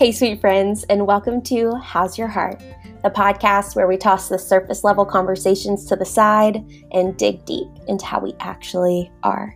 Hey, 0.00 0.12
sweet 0.12 0.40
friends, 0.40 0.84
and 0.84 1.06
welcome 1.06 1.42
to 1.42 1.74
How's 1.74 2.16
Your 2.16 2.26
Heart, 2.26 2.62
the 3.02 3.10
podcast 3.10 3.76
where 3.76 3.86
we 3.86 3.98
toss 3.98 4.30
the 4.30 4.38
surface 4.38 4.82
level 4.82 5.04
conversations 5.04 5.84
to 5.84 5.94
the 5.94 6.06
side 6.06 6.64
and 6.90 7.14
dig 7.18 7.44
deep 7.44 7.68
into 7.86 8.06
how 8.06 8.18
we 8.18 8.34
actually 8.40 9.12
are. 9.22 9.54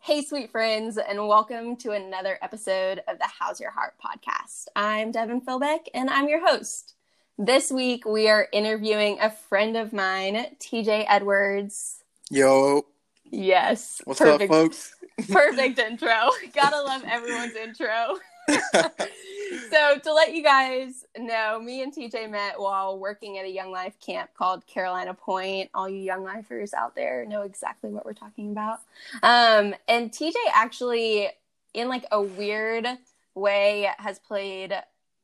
Hey, 0.00 0.24
sweet 0.24 0.50
friends, 0.50 0.96
and 0.96 1.28
welcome 1.28 1.76
to 1.76 1.90
another 1.90 2.38
episode 2.40 3.02
of 3.06 3.18
the 3.18 3.28
How's 3.38 3.60
Your 3.60 3.72
Heart 3.72 3.96
podcast. 4.02 4.68
I'm 4.74 5.10
Devin 5.10 5.42
Philbeck, 5.42 5.88
and 5.92 6.08
I'm 6.08 6.30
your 6.30 6.40
host. 6.40 6.94
This 7.36 7.70
week, 7.70 8.06
we 8.06 8.30
are 8.30 8.48
interviewing 8.50 9.18
a 9.20 9.28
friend 9.28 9.76
of 9.76 9.92
mine, 9.92 10.56
TJ 10.58 11.04
Edwards. 11.06 12.02
Yo. 12.30 12.86
Yes. 13.30 14.00
What's 14.06 14.20
perfect, 14.20 14.50
up, 14.50 14.56
folks? 14.56 14.94
Perfect 15.30 15.78
intro. 15.78 16.30
Gotta 16.54 16.82
love 16.82 17.04
everyone's 17.06 17.54
intro. 17.54 18.16
so, 18.48 19.98
to 19.98 20.12
let 20.12 20.34
you 20.34 20.42
guys 20.42 21.04
know, 21.16 21.60
me 21.60 21.82
and 21.82 21.94
TJ 21.94 22.30
met 22.30 22.58
while 22.58 22.98
working 22.98 23.38
at 23.38 23.44
a 23.44 23.50
Young 23.50 23.70
Life 23.70 23.94
camp 24.04 24.30
called 24.34 24.66
Carolina 24.66 25.14
Point. 25.14 25.70
All 25.74 25.88
you 25.88 25.98
Young 25.98 26.24
Lifers 26.24 26.74
out 26.74 26.94
there 26.94 27.24
know 27.26 27.42
exactly 27.42 27.90
what 27.90 28.04
we're 28.04 28.12
talking 28.14 28.50
about. 28.50 28.80
Um, 29.22 29.74
and 29.88 30.10
TJ 30.10 30.34
actually, 30.54 31.28
in 31.74 31.88
like 31.88 32.04
a 32.10 32.20
weird 32.20 32.86
way, 33.34 33.88
has 33.98 34.18
played 34.18 34.74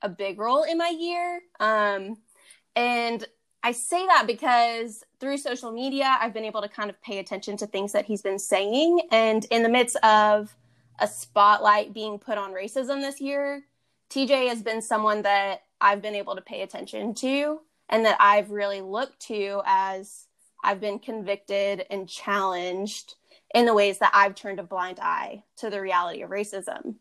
a 0.02 0.08
big 0.08 0.38
role 0.38 0.62
in 0.62 0.78
my 0.78 0.88
year. 0.88 1.40
Um, 1.58 2.18
and 2.76 3.26
I 3.62 3.72
say 3.72 4.06
that 4.06 4.24
because 4.26 5.04
through 5.18 5.38
social 5.38 5.72
media, 5.72 6.16
I've 6.20 6.32
been 6.32 6.44
able 6.44 6.62
to 6.62 6.68
kind 6.68 6.90
of 6.90 7.00
pay 7.02 7.18
attention 7.18 7.56
to 7.58 7.66
things 7.66 7.92
that 7.92 8.04
he's 8.04 8.22
been 8.22 8.38
saying. 8.38 9.00
And 9.10 9.44
in 9.50 9.62
the 9.62 9.68
midst 9.68 9.96
of 9.96 10.56
a 10.98 11.06
spotlight 11.06 11.92
being 11.92 12.18
put 12.18 12.38
on 12.38 12.52
racism 12.52 13.00
this 13.00 13.20
year, 13.20 13.64
TJ 14.10 14.48
has 14.48 14.62
been 14.62 14.80
someone 14.80 15.22
that 15.22 15.62
I've 15.80 16.02
been 16.02 16.14
able 16.14 16.34
to 16.36 16.40
pay 16.40 16.62
attention 16.62 17.14
to 17.14 17.60
and 17.88 18.04
that 18.04 18.16
I've 18.20 18.50
really 18.50 18.80
looked 18.80 19.20
to 19.28 19.62
as 19.64 20.26
I've 20.62 20.80
been 20.80 20.98
convicted 20.98 21.84
and 21.90 22.08
challenged 22.08 23.14
in 23.54 23.64
the 23.64 23.74
ways 23.74 23.98
that 23.98 24.10
I've 24.14 24.34
turned 24.34 24.60
a 24.60 24.64
blind 24.64 24.98
eye 25.00 25.42
to 25.56 25.70
the 25.70 25.80
reality 25.80 26.22
of 26.22 26.30
racism. 26.30 26.96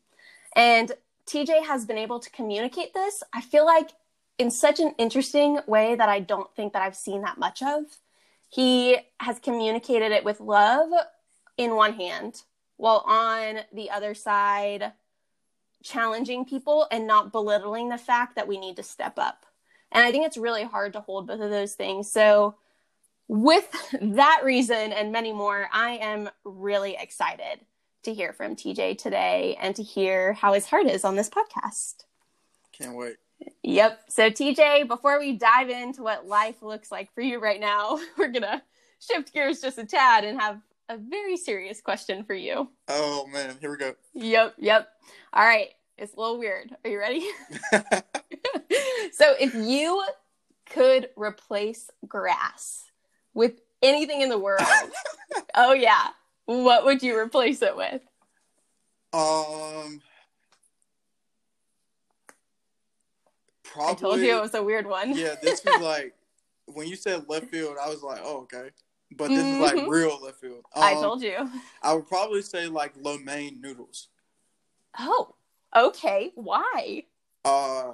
And 0.55 0.91
TJ 1.25 1.65
has 1.65 1.85
been 1.85 1.97
able 1.97 2.19
to 2.19 2.29
communicate 2.31 2.93
this, 2.93 3.21
I 3.33 3.41
feel 3.41 3.65
like, 3.65 3.89
in 4.37 4.51
such 4.51 4.79
an 4.79 4.93
interesting 4.97 5.59
way 5.67 5.95
that 5.95 6.09
I 6.09 6.19
don't 6.19 6.53
think 6.55 6.73
that 6.73 6.81
I've 6.81 6.95
seen 6.95 7.21
that 7.21 7.37
much 7.37 7.61
of. 7.61 7.83
He 8.49 8.97
has 9.19 9.39
communicated 9.39 10.11
it 10.11 10.23
with 10.23 10.39
love 10.39 10.89
in 11.57 11.75
one 11.75 11.93
hand, 11.93 12.43
while 12.77 13.03
on 13.05 13.59
the 13.73 13.89
other 13.89 14.13
side, 14.13 14.93
challenging 15.83 16.45
people 16.45 16.87
and 16.91 17.07
not 17.07 17.31
belittling 17.31 17.89
the 17.89 17.97
fact 17.97 18.35
that 18.35 18.47
we 18.47 18.59
need 18.59 18.75
to 18.75 18.83
step 18.83 19.17
up. 19.17 19.45
And 19.91 20.05
I 20.05 20.11
think 20.11 20.25
it's 20.25 20.37
really 20.37 20.63
hard 20.63 20.93
to 20.93 21.01
hold 21.01 21.27
both 21.27 21.41
of 21.41 21.49
those 21.49 21.73
things. 21.73 22.11
So, 22.11 22.55
with 23.27 23.67
that 24.01 24.41
reason 24.43 24.93
and 24.93 25.11
many 25.11 25.33
more, 25.33 25.67
I 25.71 25.91
am 25.97 26.29
really 26.43 26.95
excited 26.99 27.65
to 28.03 28.13
hear 28.13 28.31
from 28.31 28.55
TJ 28.55 28.97
today 28.97 29.57
and 29.59 29.75
to 29.75 29.83
hear 29.83 30.33
how 30.33 30.53
his 30.53 30.65
heart 30.65 30.85
is 30.85 31.03
on 31.03 31.15
this 31.15 31.29
podcast. 31.29 32.05
Can't 32.71 32.95
wait. 32.95 33.17
Yep. 33.63 34.01
So, 34.09 34.29
TJ, 34.29 34.87
before 34.87 35.19
we 35.19 35.33
dive 35.33 35.69
into 35.69 36.03
what 36.03 36.25
life 36.25 36.61
looks 36.61 36.91
like 36.91 37.13
for 37.13 37.21
you 37.21 37.39
right 37.39 37.59
now, 37.59 37.99
we're 38.17 38.29
going 38.29 38.43
to 38.43 38.61
shift 38.99 39.33
gears 39.33 39.61
just 39.61 39.77
a 39.77 39.85
tad 39.85 40.23
and 40.23 40.39
have 40.39 40.59
a 40.89 40.97
very 40.97 41.37
serious 41.37 41.81
question 41.81 42.23
for 42.23 42.33
you. 42.33 42.69
Oh, 42.87 43.27
man. 43.27 43.55
Here 43.59 43.69
we 43.69 43.77
go. 43.77 43.93
Yep. 44.13 44.55
Yep. 44.57 44.89
All 45.33 45.45
right. 45.45 45.69
It's 45.97 46.13
a 46.13 46.19
little 46.19 46.39
weird. 46.39 46.75
Are 46.83 46.89
you 46.89 46.99
ready? 46.99 47.27
so, 49.11 49.33
if 49.39 49.53
you 49.53 50.03
could 50.69 51.09
replace 51.15 51.89
grass 52.07 52.85
with 53.33 53.59
anything 53.81 54.21
in 54.21 54.29
the 54.29 54.39
world, 54.39 54.61
oh, 55.55 55.73
yeah, 55.73 56.07
what 56.45 56.85
would 56.85 57.01
you 57.03 57.17
replace 57.17 57.61
it 57.61 57.75
with? 57.75 58.01
Um, 59.13 60.01
probably. 63.77 63.91
I 63.91 64.09
told 64.09 64.21
you 64.21 64.37
it 64.37 64.41
was 64.41 64.53
a 64.53 64.63
weird 64.63 64.87
one. 64.87 65.15
yeah, 65.15 65.35
this 65.41 65.63
was 65.63 65.81
like 65.81 66.13
when 66.65 66.87
you 66.87 66.95
said 66.95 67.25
left 67.27 67.47
field, 67.47 67.77
I 67.81 67.89
was 67.89 68.03
like, 68.03 68.19
oh 68.23 68.41
okay, 68.41 68.69
but 69.15 69.29
this 69.29 69.39
mm-hmm. 69.39 69.55
is 69.55 69.59
like 69.61 69.75
mm-hmm. 69.75 69.89
real 69.89 70.19
left 70.23 70.39
field. 70.39 70.65
Um, 70.75 70.83
I 70.83 70.93
told 70.93 71.21
you. 71.21 71.49
I 71.81 71.93
would 71.93 72.07
probably 72.07 72.41
say 72.41 72.67
like 72.67 72.93
lo 73.01 73.17
mein 73.17 73.61
noodles. 73.61 74.09
Oh, 74.99 75.35
okay. 75.75 76.31
Why? 76.35 77.03
Uh, 77.45 77.93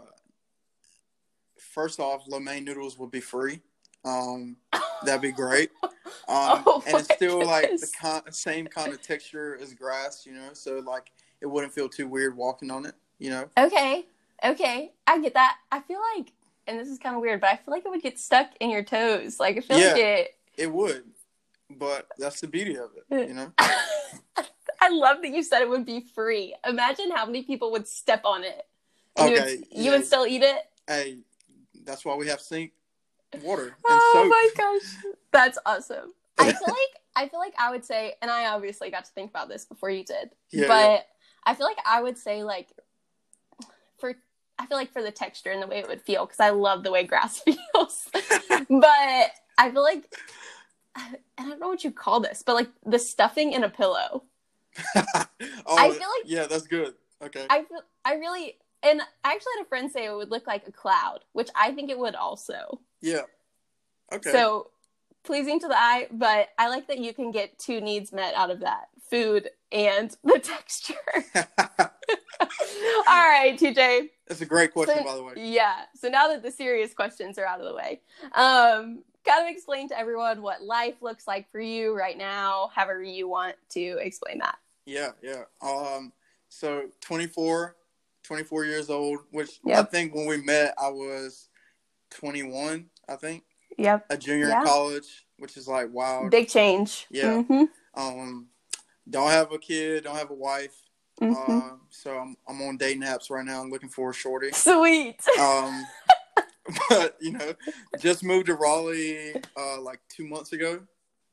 first 1.60 2.00
off, 2.00 2.24
lo 2.28 2.40
mein 2.40 2.66
noodles 2.66 2.98
would 2.98 3.12
be 3.12 3.20
free. 3.20 3.60
Um, 4.06 4.58
that'd 5.06 5.22
be 5.22 5.32
great. 5.32 5.70
Um, 6.28 6.64
oh 6.66 6.84
and 6.86 7.00
it's 7.00 7.14
still 7.16 7.40
goodness. 7.40 7.50
like 7.50 7.80
the 7.80 7.92
con- 8.00 8.32
same 8.32 8.68
kind 8.68 8.94
of 8.94 9.02
texture 9.02 9.58
as 9.62 9.74
grass, 9.74 10.26
you 10.26 10.34
know, 10.34 10.50
so 10.54 10.80
like 10.80 11.12
it 11.42 11.48
wouldn't 11.48 11.74
feel 11.74 11.90
too 11.90 12.08
weird 12.08 12.38
walking 12.38 12.72
on 12.72 12.86
it, 12.86 12.94
you 13.20 13.30
know. 13.30 13.50
Okay, 13.58 14.06
okay, 14.44 14.92
I 15.08 15.20
get 15.20 15.34
that. 15.34 15.58
I 15.72 15.82
feel 15.82 16.00
like, 16.16 16.32
and 16.68 16.80
this 16.80 16.88
is 16.88 17.00
kind 17.00 17.16
of 17.16 17.22
weird, 17.22 17.42
but 17.42 17.50
I 17.50 17.56
feel 17.58 17.74
like 17.74 17.86
it 17.86 17.90
would 17.90 18.02
get 18.02 18.20
stuck 18.20 18.52
in 18.60 18.70
your 18.70 18.84
toes. 18.84 19.40
Like 19.40 19.58
I 19.58 19.60
feel 19.62 19.80
yeah, 19.80 19.92
like 19.94 20.02
it. 20.02 20.36
It 20.58 20.72
would, 20.72 21.04
but 21.70 22.08
that's 22.18 22.42
the 22.42 22.48
beauty 22.48 22.78
of 22.78 22.90
it, 22.96 23.28
you 23.30 23.34
know. 23.34 23.52
I 24.84 24.90
love 24.90 25.22
that 25.22 25.30
you 25.30 25.44
said 25.44 25.62
it 25.62 25.70
would 25.70 25.86
be 25.86 26.02
free. 26.02 26.56
Imagine 26.68 27.12
how 27.12 27.26
many 27.26 27.44
people 27.44 27.72
would 27.72 27.88
step 27.88 28.22
on 28.26 28.44
it. 28.44 28.68
Okay, 29.18 29.30
you 29.30 29.40
would, 29.40 29.68
yeah. 29.72 29.82
you 29.82 29.92
would 29.92 30.06
still 30.06 30.28
eat 30.28 30.44
it. 30.44 30.62
Hey, 30.88 31.20
that's 31.86 32.04
why 32.04 32.16
we 32.16 32.28
have 32.28 32.42
sink 32.42 32.74
water. 33.42 33.76
oh 33.86 34.12
soap. 34.14 34.30
my 34.30 34.50
gosh, 34.58 35.14
that's 35.32 35.58
awesome. 35.66 36.14
I 36.38 36.52
feel 36.54 36.68
like 36.68 37.02
I 37.16 37.28
feel 37.28 37.40
like 37.40 37.54
I 37.58 37.72
would 37.72 37.86
say, 37.86 38.16
and 38.22 38.30
I 38.30 38.48
obviously 38.48 38.90
got 38.90 39.06
to 39.06 39.12
think 39.12 39.30
about 39.30 39.50
this 39.50 39.66
before 39.66 39.90
you 39.90 40.04
did, 40.04 40.32
yeah, 40.52 40.68
but 40.68 40.92
yeah. 40.92 41.02
I 41.46 41.56
feel 41.56 41.66
like 41.66 41.78
I 41.86 42.02
would 42.02 42.18
say 42.18 42.44
like 42.44 42.70
for 44.04 44.16
I 44.60 44.66
feel 44.66 44.78
like 44.78 44.92
for 44.92 45.02
the 45.02 45.12
texture 45.12 45.50
and 45.52 45.62
the 45.62 45.68
way 45.68 45.80
it 45.80 45.88
would 45.88 46.02
feel 46.02 46.26
because 46.26 46.42
I 46.42 46.50
love 46.50 46.84
the 46.84 46.92
way 46.92 47.06
grass 47.06 47.40
feels, 47.46 48.10
but 48.12 49.32
I 49.58 49.72
feel 49.72 49.82
like 49.82 50.14
and 50.96 51.18
I 51.38 51.44
don't 51.44 51.60
know 51.60 51.70
what 51.70 51.86
you 51.86 51.92
call 51.92 52.20
this, 52.20 52.44
but 52.46 52.56
like 52.56 52.70
the 52.86 53.00
stuffing 53.00 53.54
in 53.54 53.64
a 53.64 53.70
pillow. 53.70 54.24
oh, 54.96 55.04
I 55.70 55.90
feel 55.90 56.00
like 56.00 56.26
yeah, 56.26 56.48
that's 56.48 56.68
good. 56.68 56.96
Okay. 57.24 57.46
I 57.50 57.64
feel 57.64 57.82
I 58.04 58.16
really 58.16 58.58
and 58.84 59.02
I 59.24 59.34
actually 59.34 59.54
had 59.58 59.66
a 59.66 59.70
friend 59.70 59.90
say 59.90 60.06
it 60.06 60.14
would 60.14 60.32
look 60.32 60.48
like 60.48 60.68
a 60.68 60.72
cloud, 60.72 61.20
which 61.32 61.50
I 61.56 61.72
think 61.72 61.90
it 61.90 61.98
would 61.98 62.16
also. 62.16 62.82
Yeah. 63.02 63.22
Okay. 64.12 64.32
So 64.32 64.72
pleasing 65.24 65.62
to 65.62 65.70
the 65.70 65.78
eye, 65.78 66.08
but 66.12 66.50
I 66.60 66.68
like 66.68 66.88
that 66.88 67.00
you 67.00 67.14
can 67.14 67.32
get 67.32 67.58
two 67.58 67.80
needs 67.80 68.12
met 68.12 68.34
out 68.36 68.52
of 68.52 68.60
that 68.60 68.90
food 69.10 69.50
and 69.74 70.16
the 70.24 70.40
texture. 70.40 70.94
All 71.36 72.48
right, 73.08 73.58
TJ. 73.58 74.10
That's 74.28 74.42
a 74.42 74.46
great 74.46 74.72
question, 74.72 75.00
so, 75.00 75.04
by 75.04 75.16
the 75.16 75.24
way. 75.24 75.34
Yeah. 75.38 75.74
So 75.96 76.08
now 76.08 76.28
that 76.30 76.44
the 76.44 76.52
serious 76.52 76.94
questions 76.94 77.38
are 77.38 77.46
out 77.46 77.60
of 77.60 77.66
the 77.66 77.74
way, 77.74 78.02
um, 78.36 79.04
kind 79.26 79.46
of 79.46 79.50
explain 79.50 79.90
to 79.90 79.98
everyone 79.98 80.42
what 80.42 80.62
life 80.62 80.96
looks 81.02 81.28
like 81.28 81.52
for 81.52 81.60
you 81.60 81.98
right 81.98 82.18
now, 82.18 82.70
however 82.74 83.02
you 83.02 83.28
want 83.28 83.56
to 83.70 83.98
explain 84.00 84.40
that. 84.40 84.58
Yeah, 84.86 85.12
yeah. 85.22 85.44
Um, 85.62 86.14
so 86.50 86.84
24, 87.02 87.76
24 88.24 88.66
years 88.66 88.90
old, 88.90 89.20
which 89.32 89.60
yep. 89.66 89.80
I 89.80 89.84
think 89.84 90.14
when 90.14 90.28
we 90.28 90.38
met, 90.38 90.76
I 90.80 90.90
was 90.90 91.50
21, 92.12 92.86
I 93.10 93.16
think. 93.16 93.44
Yep. 93.78 94.06
A 94.12 94.18
junior 94.18 94.52
in 94.52 94.64
college, 94.64 95.26
which 95.40 95.58
is 95.58 95.68
like 95.68 95.92
wow. 95.92 96.28
Big 96.30 96.48
change. 96.48 97.08
Yeah. 97.10 97.42
Mm-hmm. 97.42 97.64
Um, 97.96 98.50
don't 99.10 99.30
have 99.30 99.52
a 99.52 99.58
kid, 99.58 100.06
don't 100.06 100.16
have 100.16 100.32
a 100.32 100.36
wife. 100.36 100.76
Mm-hmm. 101.22 101.58
Uh, 101.58 101.76
so 101.90 102.18
I'm 102.18 102.36
I'm 102.48 102.62
on 102.62 102.78
dating 102.78 103.04
apps 103.04 103.30
right 103.30 103.46
now. 103.46 103.62
I'm 103.62 103.70
looking 103.70 103.90
for 103.90 104.10
a 104.10 104.14
shorty. 104.14 104.52
Sweet. 104.52 105.20
Um, 105.40 105.86
but 106.90 107.18
you 107.22 107.32
know, 107.32 107.54
just 108.00 108.24
moved 108.24 108.48
to 108.48 108.56
Raleigh 108.56 109.36
uh, 109.58 109.82
like 109.82 110.00
two 110.10 110.28
months 110.28 110.54
ago. 110.54 110.80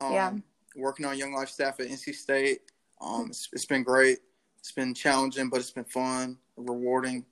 Um, 0.01 0.13
yeah. 0.13 0.33
Working 0.77 1.07
on 1.07 1.19
Young 1.19 1.33
Life 1.33 1.49
staff 1.49 1.81
at 1.81 1.89
NC 1.89 2.15
State. 2.15 2.61
Um, 3.01 3.27
it's, 3.31 3.49
it's 3.53 3.67
been 3.67 3.83
great. 3.83 4.19
It's 4.59 4.73
been 4.73 4.95
challenging, 4.95 5.49
but 5.49 5.61
it's 5.61 5.71
been 5.71 5.85
fun, 5.85 6.39
rewarding. 6.57 7.25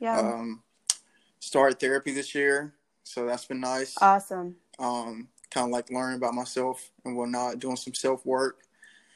Yeah. 0.00 0.18
Um, 0.18 0.62
started 1.40 1.80
therapy 1.80 2.12
this 2.12 2.34
year, 2.34 2.74
so 3.04 3.26
that's 3.26 3.46
been 3.46 3.60
nice. 3.60 3.94
Awesome. 4.00 4.56
Um, 4.78 5.28
kind 5.50 5.66
of 5.66 5.70
like 5.70 5.90
learning 5.90 6.18
about 6.18 6.34
myself 6.34 6.90
and 7.04 7.16
whatnot, 7.16 7.58
doing 7.58 7.76
some 7.76 7.94
self 7.94 8.24
work. 8.26 8.60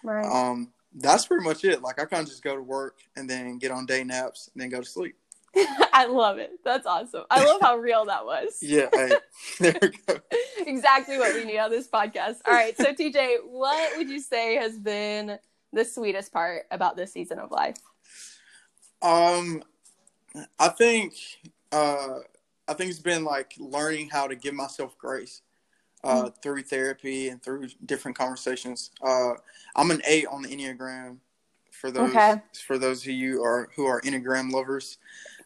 Right. 0.03 0.27
Um, 0.27 0.73
that's 0.95 1.27
pretty 1.27 1.45
much 1.45 1.65
it. 1.65 1.83
Like 1.83 2.01
I 2.01 2.05
kind 2.05 2.23
of 2.23 2.29
just 2.29 2.43
go 2.43 2.55
to 2.55 2.63
work 2.63 2.99
and 3.17 3.29
then 3.29 3.59
get 3.59 3.71
on 3.71 3.87
day 3.87 4.05
naps 4.05 4.51
and 4.53 4.63
then 4.63 4.71
go 4.71 4.81
to 4.81 4.87
sleep. 4.87 5.17
I 5.93 6.07
love 6.07 6.39
it. 6.39 6.53
That's 6.65 6.87
awesome. 6.87 7.25
I 7.31 7.45
love 7.45 7.61
how 7.61 7.77
real 7.77 8.05
that 8.07 8.25
was. 8.25 8.59
yeah. 8.63 8.89
Hey, 8.93 9.13
there 9.61 9.79
we 9.81 9.89
go. 10.07 10.21
exactly 10.59 11.19
what 11.19 11.35
we 11.35 11.45
need 11.45 11.59
on 11.59 11.71
this 11.71 11.89
podcast. 11.89 12.37
All 12.47 12.55
right. 12.55 12.77
So 12.77 12.93
TJ, 12.93 13.39
what 13.45 13.97
would 13.97 14.09
you 14.09 14.21
say 14.21 14.57
has 14.57 14.79
been 14.79 15.39
the 15.73 15.85
sweetest 15.85 16.33
part 16.33 16.67
about 16.71 16.97
this 16.97 17.13
season 17.13 17.39
of 17.39 17.51
life? 17.51 17.77
Um, 19.03 19.63
I 20.59 20.69
think 20.69 21.15
uh, 21.73 22.19
I 22.67 22.75
think 22.75 22.91
it's 22.91 22.99
been 22.99 23.25
like 23.25 23.55
learning 23.59 24.11
how 24.11 24.27
to 24.27 24.37
give 24.37 24.55
myself 24.55 24.97
grace 24.99 25.43
uh, 26.05 26.25
mm. 26.25 26.43
through 26.43 26.63
therapy 26.63 27.29
and 27.29 27.43
through 27.43 27.69
different 27.87 28.17
conversations. 28.17 28.91
Uh, 29.03 29.33
I'm 29.77 29.91
an 29.91 30.03
eight 30.07 30.27
on 30.27 30.43
the 30.43 30.49
Enneagram. 30.49 31.19
For 31.71 31.93
those 31.93 32.11
okay. 32.11 32.43
for 32.67 32.77
those 32.77 33.03
of 33.03 33.13
you 33.13 33.43
are 33.45 33.69
who 33.77 33.87
are 33.87 34.01
Enneagram 34.01 34.51
lovers, 34.51 34.99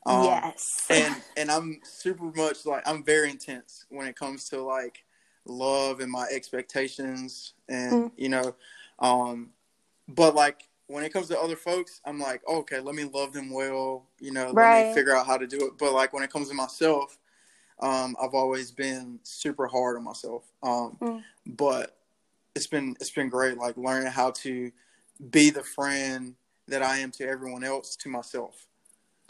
um, 0.06 0.25
yes, 0.25 0.87
and 0.88 1.14
and 1.37 1.50
I'm 1.50 1.81
super 1.82 2.25
much 2.25 2.64
like 2.64 2.88
I'm 2.88 3.04
very 3.04 3.28
intense 3.28 3.84
when 3.90 4.06
it 4.06 4.16
comes 4.16 4.49
to 4.49 4.62
like 4.62 5.04
love 5.44 6.00
and 6.00 6.10
my 6.10 6.26
expectations, 6.32 7.52
and 7.69 7.93
mm. 7.93 8.10
you 8.16 8.31
know, 8.31 8.55
um, 8.98 9.50
but 10.08 10.34
like 10.34 10.69
when 10.87 11.05
it 11.05 11.12
comes 11.12 11.28
to 11.28 11.38
other 11.38 11.56
folks, 11.56 12.00
I'm 12.05 12.19
like, 12.19 12.43
oh, 12.46 12.58
okay, 12.58 12.81
let 12.81 12.94
me 12.94 13.05
love 13.05 13.32
them 13.32 13.50
well, 13.50 14.06
you 14.20 14.32
know, 14.32 14.52
right. 14.52 14.81
let 14.81 14.88
me 14.88 14.94
figure 14.94 15.16
out 15.16 15.26
how 15.26 15.38
to 15.38 15.46
do 15.46 15.66
it. 15.66 15.78
But 15.78 15.93
like 15.93 16.12
when 16.12 16.22
it 16.22 16.32
comes 16.32 16.48
to 16.48 16.55
myself, 16.55 17.19
um, 17.82 18.17
I've 18.23 18.34
always 18.34 18.70
been 18.70 19.19
super 19.25 19.67
hard 19.67 19.96
on 19.96 20.05
myself. 20.05 20.44
Um, 20.62 20.96
mm. 21.00 21.23
But 21.44 21.96
it's 22.55 22.69
been 22.69 22.96
it's 23.00 23.11
been 23.11 23.29
great, 23.29 23.58
like 23.58 23.76
learning 23.76 24.12
how 24.12 24.31
to 24.31 24.70
be 25.31 25.50
the 25.50 25.62
friend 25.62 26.34
that 26.69 26.82
I 26.82 26.99
am 26.99 27.11
to 27.12 27.26
everyone 27.26 27.64
else, 27.64 27.96
to 27.96 28.08
myself. 28.08 28.67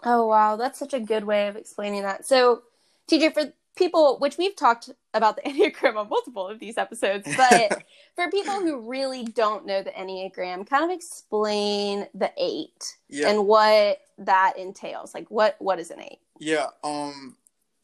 Oh 0.05 0.27
wow, 0.27 0.57
that's 0.57 0.79
such 0.79 0.93
a 0.93 1.01
good 1.01 1.25
way 1.25 1.49
of 1.49 1.57
explaining 1.57 2.03
that. 2.03 2.27
So, 2.27 2.63
TJ, 3.09 3.33
for 3.33 3.53
people, 3.75 4.19
which 4.19 4.37
we've 4.37 4.55
talked 4.55 4.91
about 5.15 5.37
the 5.37 5.43
Enneagram 5.51 5.97
on 5.97 6.11
multiple 6.11 6.47
of 6.47 6.59
these 6.59 6.77
episodes, 6.77 7.27
but 7.37 7.85
for 8.17 8.31
people 8.31 8.61
who 8.61 8.89
really 8.91 9.25
don't 9.25 9.65
know 9.65 9.83
the 9.83 9.91
Enneagram, 9.91 10.69
kind 10.69 10.85
of 10.85 10.91
explain 10.91 12.07
the 12.15 12.31
eight 12.37 12.97
yeah. 13.09 13.31
and 13.31 13.47
what 13.47 14.01
that 14.19 14.59
entails. 14.59 15.15
Like, 15.15 15.31
what 15.31 15.57
what 15.59 15.79
is 15.79 15.91
an 15.91 16.03
eight? 16.03 16.19
Yeah. 16.39 16.67
Um, 16.85 17.37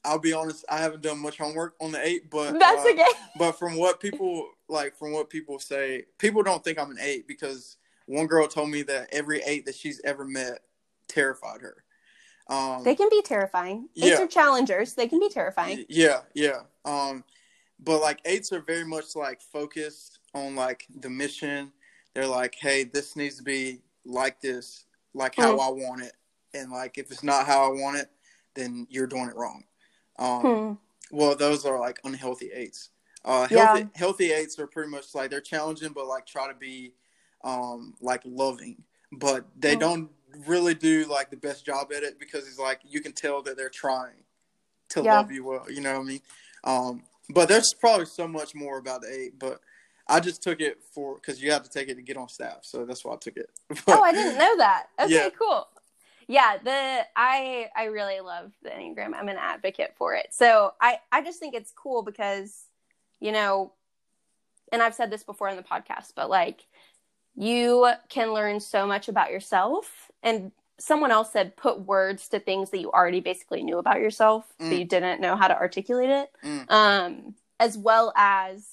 I'll 0.08 0.19
be 0.19 0.32
honest, 0.32 0.64
I 0.70 0.78
haven't 0.78 1.02
done 1.02 1.19
much 1.19 1.37
homework 1.37 1.75
on 1.82 1.93
the 1.93 2.05
eight, 2.05 2.31
but 2.31 2.58
that's 2.58 2.84
uh, 2.84 2.90
okay. 2.90 3.05
But 3.38 3.52
from 3.52 3.76
what 3.76 4.00
people 4.00 4.49
like, 4.69 4.96
from 4.96 5.12
what 5.12 5.28
people 5.28 5.58
say, 5.58 6.06
people 6.16 6.43
don't 6.43 6.64
think 6.64 6.78
I'm 6.78 6.90
an 6.90 6.99
eight 7.00 7.28
because 7.28 7.76
one 8.06 8.26
girl 8.26 8.49
told 8.49 8.70
me 8.70 8.82
that 8.82 9.08
every 9.12 9.43
eight 9.43 9.66
that 9.66 9.75
she's 9.75 10.00
ever 10.05 10.25
met 10.25 10.60
terrified 11.08 11.60
her. 11.60 11.84
Um, 12.49 12.82
they 12.84 12.94
can 12.94 13.10
be 13.10 13.20
terrifying. 13.20 13.90
Eights 13.96 14.06
yeah. 14.06 14.22
are 14.22 14.26
challengers. 14.26 14.94
They 14.94 15.06
can 15.08 15.20
be 15.20 15.28
terrifying. 15.28 15.84
Yeah, 15.90 16.20
yeah. 16.34 16.60
Um, 16.87 17.22
but 17.78 18.00
like 18.00 18.20
eights 18.25 18.50
are 18.52 18.62
very 18.62 18.87
much 18.87 19.14
like 19.14 19.43
focused 19.43 20.20
on 20.34 20.56
like 20.56 20.87
the 21.00 21.10
mission. 21.10 21.70
They're 22.14 22.26
like, 22.26 22.56
hey, 22.58 22.84
this 22.84 23.14
needs 23.14 23.37
to 23.37 23.43
be 23.43 23.82
like 24.06 24.40
this, 24.40 24.87
like 25.12 25.34
how 25.37 25.58
mm. 25.58 25.66
I 25.66 25.69
want 25.69 26.02
it, 26.02 26.14
and 26.55 26.72
like 26.72 26.96
if 26.96 27.10
it's 27.10 27.22
not 27.22 27.46
how 27.46 27.66
I 27.66 27.69
want 27.69 27.99
it, 27.99 28.10
then 28.55 28.87
you're 28.88 29.06
doing 29.06 29.28
it 29.28 29.37
wrong. 29.37 29.64
Um, 30.19 30.41
hmm. 30.41 30.73
Well, 31.11 31.37
those 31.37 31.65
are 31.65 31.79
like 31.79 32.00
unhealthy 32.05 32.50
eights. 32.53 32.91
Uh, 33.25 33.47
healthy, 33.49 33.81
yeah. 33.81 33.87
healthy 33.94 34.32
eights 34.32 34.59
are 34.59 34.67
pretty 34.67 34.91
much 34.91 35.15
like 35.15 35.31
they're 35.31 35.41
challenging, 35.41 35.93
but 35.93 36.06
like 36.06 36.26
try 36.26 36.49
to 36.49 36.55
be 36.55 36.93
um, 37.44 37.94
like 38.00 38.23
loving, 38.25 38.82
but 39.12 39.47
they 39.59 39.75
hmm. 39.75 39.81
don't 39.81 40.11
really 40.47 40.75
do 40.75 41.05
like 41.06 41.31
the 41.31 41.37
best 41.37 41.65
job 41.65 41.93
at 41.97 42.03
it 42.03 42.19
because 42.19 42.47
it's 42.47 42.59
like 42.59 42.81
you 42.85 43.00
can 43.00 43.12
tell 43.12 43.43
that 43.43 43.56
they're 43.56 43.69
trying 43.69 44.23
to 44.91 45.03
yeah. 45.03 45.17
love 45.19 45.32
you 45.32 45.44
well. 45.44 45.70
You 45.70 45.81
know 45.81 45.94
what 45.94 46.03
I 46.03 46.05
mean? 46.05 46.20
Um, 46.65 47.03
but 47.31 47.49
there's 47.49 47.75
probably 47.79 48.06
so 48.06 48.29
much 48.29 48.55
more 48.55 48.79
about 48.79 49.03
the 49.03 49.12
eight, 49.12 49.38
but 49.38 49.61
I 50.06 50.20
just 50.20 50.43
took 50.43 50.61
it 50.61 50.79
for 50.94 51.17
because 51.17 51.43
you 51.43 51.50
have 51.53 51.62
to 51.65 51.70
take 51.70 51.88
it 51.88 51.97
to 51.97 52.03
get 52.03 52.17
on 52.17 52.29
staff, 52.29 52.59
so 52.62 52.85
that's 52.85 53.05
why 53.05 53.15
I 53.15 53.17
took 53.17 53.37
it. 53.37 53.50
But, 53.87 53.99
oh, 53.99 54.03
I 54.03 54.12
didn't 54.12 54.38
know 54.38 54.56
that. 54.59 54.87
Okay, 55.00 55.12
yeah. 55.12 55.29
cool 55.38 55.69
yeah 56.28 56.58
the 56.62 57.06
i 57.16 57.69
i 57.75 57.84
really 57.84 58.20
love 58.20 58.52
the 58.62 58.69
enneagram 58.69 59.14
i'm 59.14 59.28
an 59.28 59.36
advocate 59.38 59.94
for 59.96 60.14
it 60.14 60.28
so 60.30 60.72
i 60.80 60.98
i 61.10 61.22
just 61.22 61.40
think 61.40 61.54
it's 61.54 61.72
cool 61.72 62.02
because 62.02 62.66
you 63.19 63.32
know 63.32 63.72
and 64.70 64.82
i've 64.82 64.94
said 64.94 65.10
this 65.10 65.25
before 65.25 65.48
in 65.48 65.56
the 65.56 65.62
podcast 65.62 66.12
but 66.14 66.30
like 66.30 66.66
you 67.34 67.90
can 68.08 68.32
learn 68.32 68.60
so 68.60 68.86
much 68.86 69.08
about 69.08 69.30
yourself 69.30 70.10
and 70.22 70.52
someone 70.78 71.10
else 71.10 71.32
said 71.32 71.56
put 71.56 71.80
words 71.80 72.28
to 72.28 72.38
things 72.38 72.70
that 72.70 72.81
you 72.81 72.90
already 72.92 73.20
basically 73.20 73.62
knew 73.62 73.78
about 73.78 74.00
yourself 74.00 74.44
mm. 74.60 74.69
but 74.69 74.78
you 74.78 74.84
didn't 74.84 75.20
know 75.20 75.34
how 75.34 75.48
to 75.48 75.56
articulate 75.56 76.10
it 76.10 76.31
mm. 76.44 76.70
um 76.70 77.34
as 77.58 77.76
well 77.76 78.12
as 78.16 78.66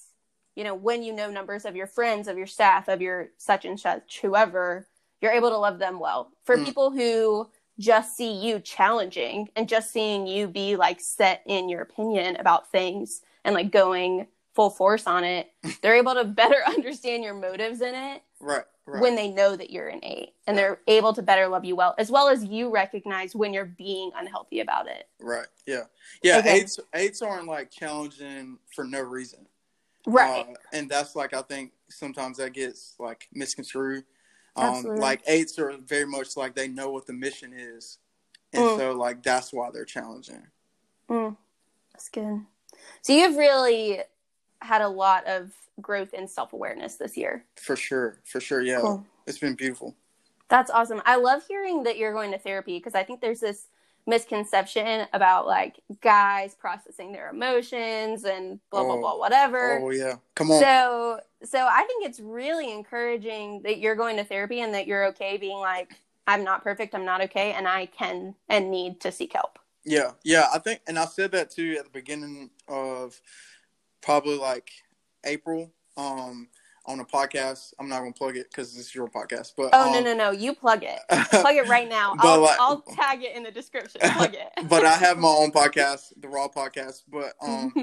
you 0.56 0.64
know 0.64 0.76
when 0.76 1.04
you 1.04 1.14
know 1.14 1.30
numbers 1.30 1.66
of 1.66 1.76
your 1.76 1.88
friends 1.88 2.28
of 2.28 2.38
your 2.38 2.48
staff 2.48 2.88
of 2.88 3.02
your 3.02 3.30
such 3.38 3.66
and 3.66 3.80
such 3.80 4.20
whoever 4.22 4.88
you're 5.26 5.34
able 5.34 5.50
to 5.50 5.58
love 5.58 5.80
them 5.80 6.00
well. 6.00 6.32
For 6.44 6.56
mm. 6.56 6.66
people 6.66 6.92
who 6.92 7.50
just 7.80 8.16
see 8.16 8.32
you 8.32 8.60
challenging 8.60 9.50
and 9.56 9.68
just 9.68 9.92
seeing 9.92 10.28
you 10.28 10.48
be 10.48 10.76
like 10.76 11.02
set 11.02 11.42
in 11.48 11.68
your 11.68 11.82
opinion 11.82 12.36
about 12.36 12.72
things 12.72 13.22
and 13.44 13.56
like 13.56 13.72
going 13.72 14.28
full 14.54 14.70
force 14.70 15.08
on 15.08 15.24
it, 15.24 15.52
they're 15.82 15.96
able 15.96 16.14
to 16.14 16.24
better 16.24 16.62
understand 16.68 17.24
your 17.24 17.34
motives 17.34 17.82
in 17.82 17.96
it. 17.96 18.22
Right. 18.40 18.64
Right. 18.88 19.02
when 19.02 19.16
they 19.16 19.30
know 19.30 19.56
that 19.56 19.72
you're 19.72 19.88
an 19.88 20.00
eight 20.04 20.34
and 20.46 20.56
they're 20.56 20.78
able 20.88 21.12
to 21.14 21.24
better 21.24 21.48
love 21.48 21.66
you 21.66 21.76
well 21.76 21.96
as 21.98 22.12
well 22.12 22.28
as 22.30 22.46
you 22.46 22.70
recognize 22.70 23.36
when 23.36 23.52
you're 23.52 23.66
being 23.66 24.12
unhealthy 24.16 24.60
about 24.60 24.86
it 24.86 25.08
right 25.20 25.48
yeah 25.66 25.86
yeah 26.22 26.38
okay. 26.38 26.60
eights 26.60 26.80
eights 26.94 27.24
aren't 27.24 27.48
like 27.48 27.72
challenging 27.72 28.60
for 28.76 28.84
no 28.84 29.02
reason 29.02 29.48
right 30.06 30.46
uh, 30.48 30.54
and 30.72 30.88
that's 30.88 31.16
like 31.16 31.34
i 31.34 31.42
think 31.42 31.72
sometimes 31.90 32.38
that 32.38 32.54
gets 32.54 32.94
like 33.00 33.28
misconstrued 33.34 34.04
um, 34.56 34.84
like 34.84 35.22
eights 35.28 35.60
are 35.60 35.74
very 35.86 36.06
much 36.06 36.38
like 36.38 36.56
they 36.56 36.68
know 36.68 36.90
what 36.90 37.06
the 37.06 37.14
mission 37.14 37.54
is, 37.54 37.98
and 38.54 38.64
mm. 38.64 38.78
so 38.78 38.92
like 38.94 39.22
that's 39.22 39.52
why 39.52 39.70
they're 39.72 39.86
challenging. 39.86 40.44
Mm. 41.10 41.36
That's 41.94 42.10
good. 42.10 42.42
So 43.02 43.14
you've 43.14 43.38
really 43.38 44.00
had 44.62 44.82
a 44.82 44.88
lot 44.88 45.26
of 45.28 45.52
growth 45.82 46.14
in 46.14 46.28
self 46.28 46.54
awareness 46.54 46.96
this 46.96 47.18
year. 47.18 47.46
For 47.56 47.76
sure, 47.76 48.20
for 48.24 48.40
sure. 48.40 48.62
Yeah, 48.62 48.82
cool. 48.82 49.06
it's 49.28 49.38
been 49.38 49.56
beautiful. 49.56 49.96
That's 50.48 50.70
awesome. 50.70 51.02
I 51.06 51.16
love 51.18 51.44
hearing 51.48 51.84
that 51.84 51.98
you're 51.98 52.14
going 52.14 52.32
to 52.32 52.38
therapy 52.38 52.78
because 52.78 52.96
I 52.96 53.04
think 53.04 53.20
there's 53.20 53.40
this 53.40 53.68
misconception 54.08 55.08
about 55.14 55.48
like 55.48 55.80
guys 56.02 56.54
processing 56.56 57.12
their 57.12 57.30
emotions 57.30 58.24
and 58.24 58.60
blah 58.70 58.84
blah 58.84 58.96
oh, 58.96 59.00
blah 59.00 59.18
whatever. 59.18 59.80
Oh 59.82 59.90
yeah, 59.90 60.16
come 60.36 60.52
on. 60.52 60.62
So 60.62 61.20
so 61.44 61.60
I 61.60 61.84
think 61.88 62.06
it's 62.06 62.20
really 62.20 62.72
encouraging 62.72 63.62
that 63.64 63.80
you're 63.80 63.96
going 63.96 64.18
to 64.18 64.24
therapy 64.24 64.62
and 64.62 64.74
that 64.74 64.88
you're 64.88 65.08
okay 65.08 65.38
being 65.38 65.58
like 65.58 65.96
I'm 66.28 66.44
not 66.44 66.64
perfect, 66.64 66.96
I'm 66.96 67.06
not 67.06 67.22
okay, 67.22 67.54
and 67.54 67.68
I 67.68 67.86
can 67.88 68.36
and 68.50 68.72
need 68.72 69.00
to 69.02 69.12
seek 69.12 69.34
help. 69.34 69.60
Yeah, 69.84 70.12
yeah, 70.24 70.48
I 70.54 70.58
think, 70.58 70.82
and 70.88 70.98
I 70.98 71.06
said 71.06 71.32
that 71.34 71.52
too 71.52 71.76
at 71.78 71.86
the 71.86 71.92
beginning 71.92 72.50
of 72.68 73.20
probably 74.02 74.38
like 74.38 74.72
April. 75.24 75.72
Um, 75.98 76.48
on 76.88 77.00
a 77.00 77.06
podcast. 77.06 77.74
I'm 77.80 77.90
not 77.90 78.00
gonna 78.00 78.14
plug 78.14 78.38
it 78.38 78.48
because 78.50 78.76
this 78.76 78.88
is 78.88 78.96
your 78.96 79.08
podcast. 79.08 79.54
But 79.58 79.70
oh 79.74 79.88
um, 79.88 79.94
no 79.94 80.02
no 80.02 80.14
no, 80.16 80.32
you 80.32 80.54
plug 80.54 80.84
it. 80.84 81.00
plug 81.30 81.56
it 81.56 81.68
right 81.68 81.88
now. 81.88 82.16
I'll, 82.20 82.42
like, 82.42 82.60
I'll 82.60 82.82
tag 82.82 83.24
it 83.24 83.36
in 83.36 83.44
the 83.44 83.52
description. 83.52 84.02
Plug 84.02 84.34
it. 84.34 84.50
but 84.70 84.86
I 84.86 84.94
have 84.94 85.18
my 85.18 85.28
own 85.28 85.52
podcast, 85.52 86.14
the 86.18 86.28
Raw 86.28 86.48
Podcast. 86.48 87.04
But 87.08 87.34
um, 87.42 87.74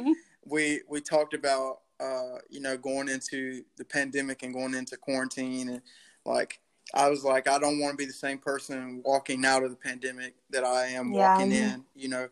we 0.44 0.80
we 0.88 1.00
talked 1.00 1.34
about 1.34 1.80
uh, 2.00 2.38
you 2.48 2.60
know 2.60 2.76
going 2.76 3.08
into 3.08 3.62
the 3.76 3.84
pandemic 3.84 4.42
and 4.42 4.54
going 4.54 4.74
into 4.74 4.96
quarantine 4.96 5.68
and 5.68 5.82
like 6.24 6.60
I 6.94 7.08
was 7.08 7.24
like 7.24 7.48
I 7.48 7.58
don't 7.58 7.80
want 7.80 7.92
to 7.92 7.96
be 7.96 8.06
the 8.06 8.12
same 8.12 8.38
person 8.38 9.02
walking 9.04 9.44
out 9.44 9.62
of 9.62 9.70
the 9.70 9.76
pandemic 9.76 10.34
that 10.50 10.64
I 10.64 10.86
am 10.86 11.12
yeah, 11.12 11.34
walking 11.34 11.52
in. 11.52 11.84
You 11.94 12.08
know. 12.08 12.28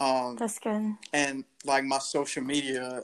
Um, 0.00 0.36
That's 0.36 0.60
good. 0.60 0.94
And 1.12 1.44
like 1.64 1.82
my 1.82 1.98
social 1.98 2.44
media 2.44 3.02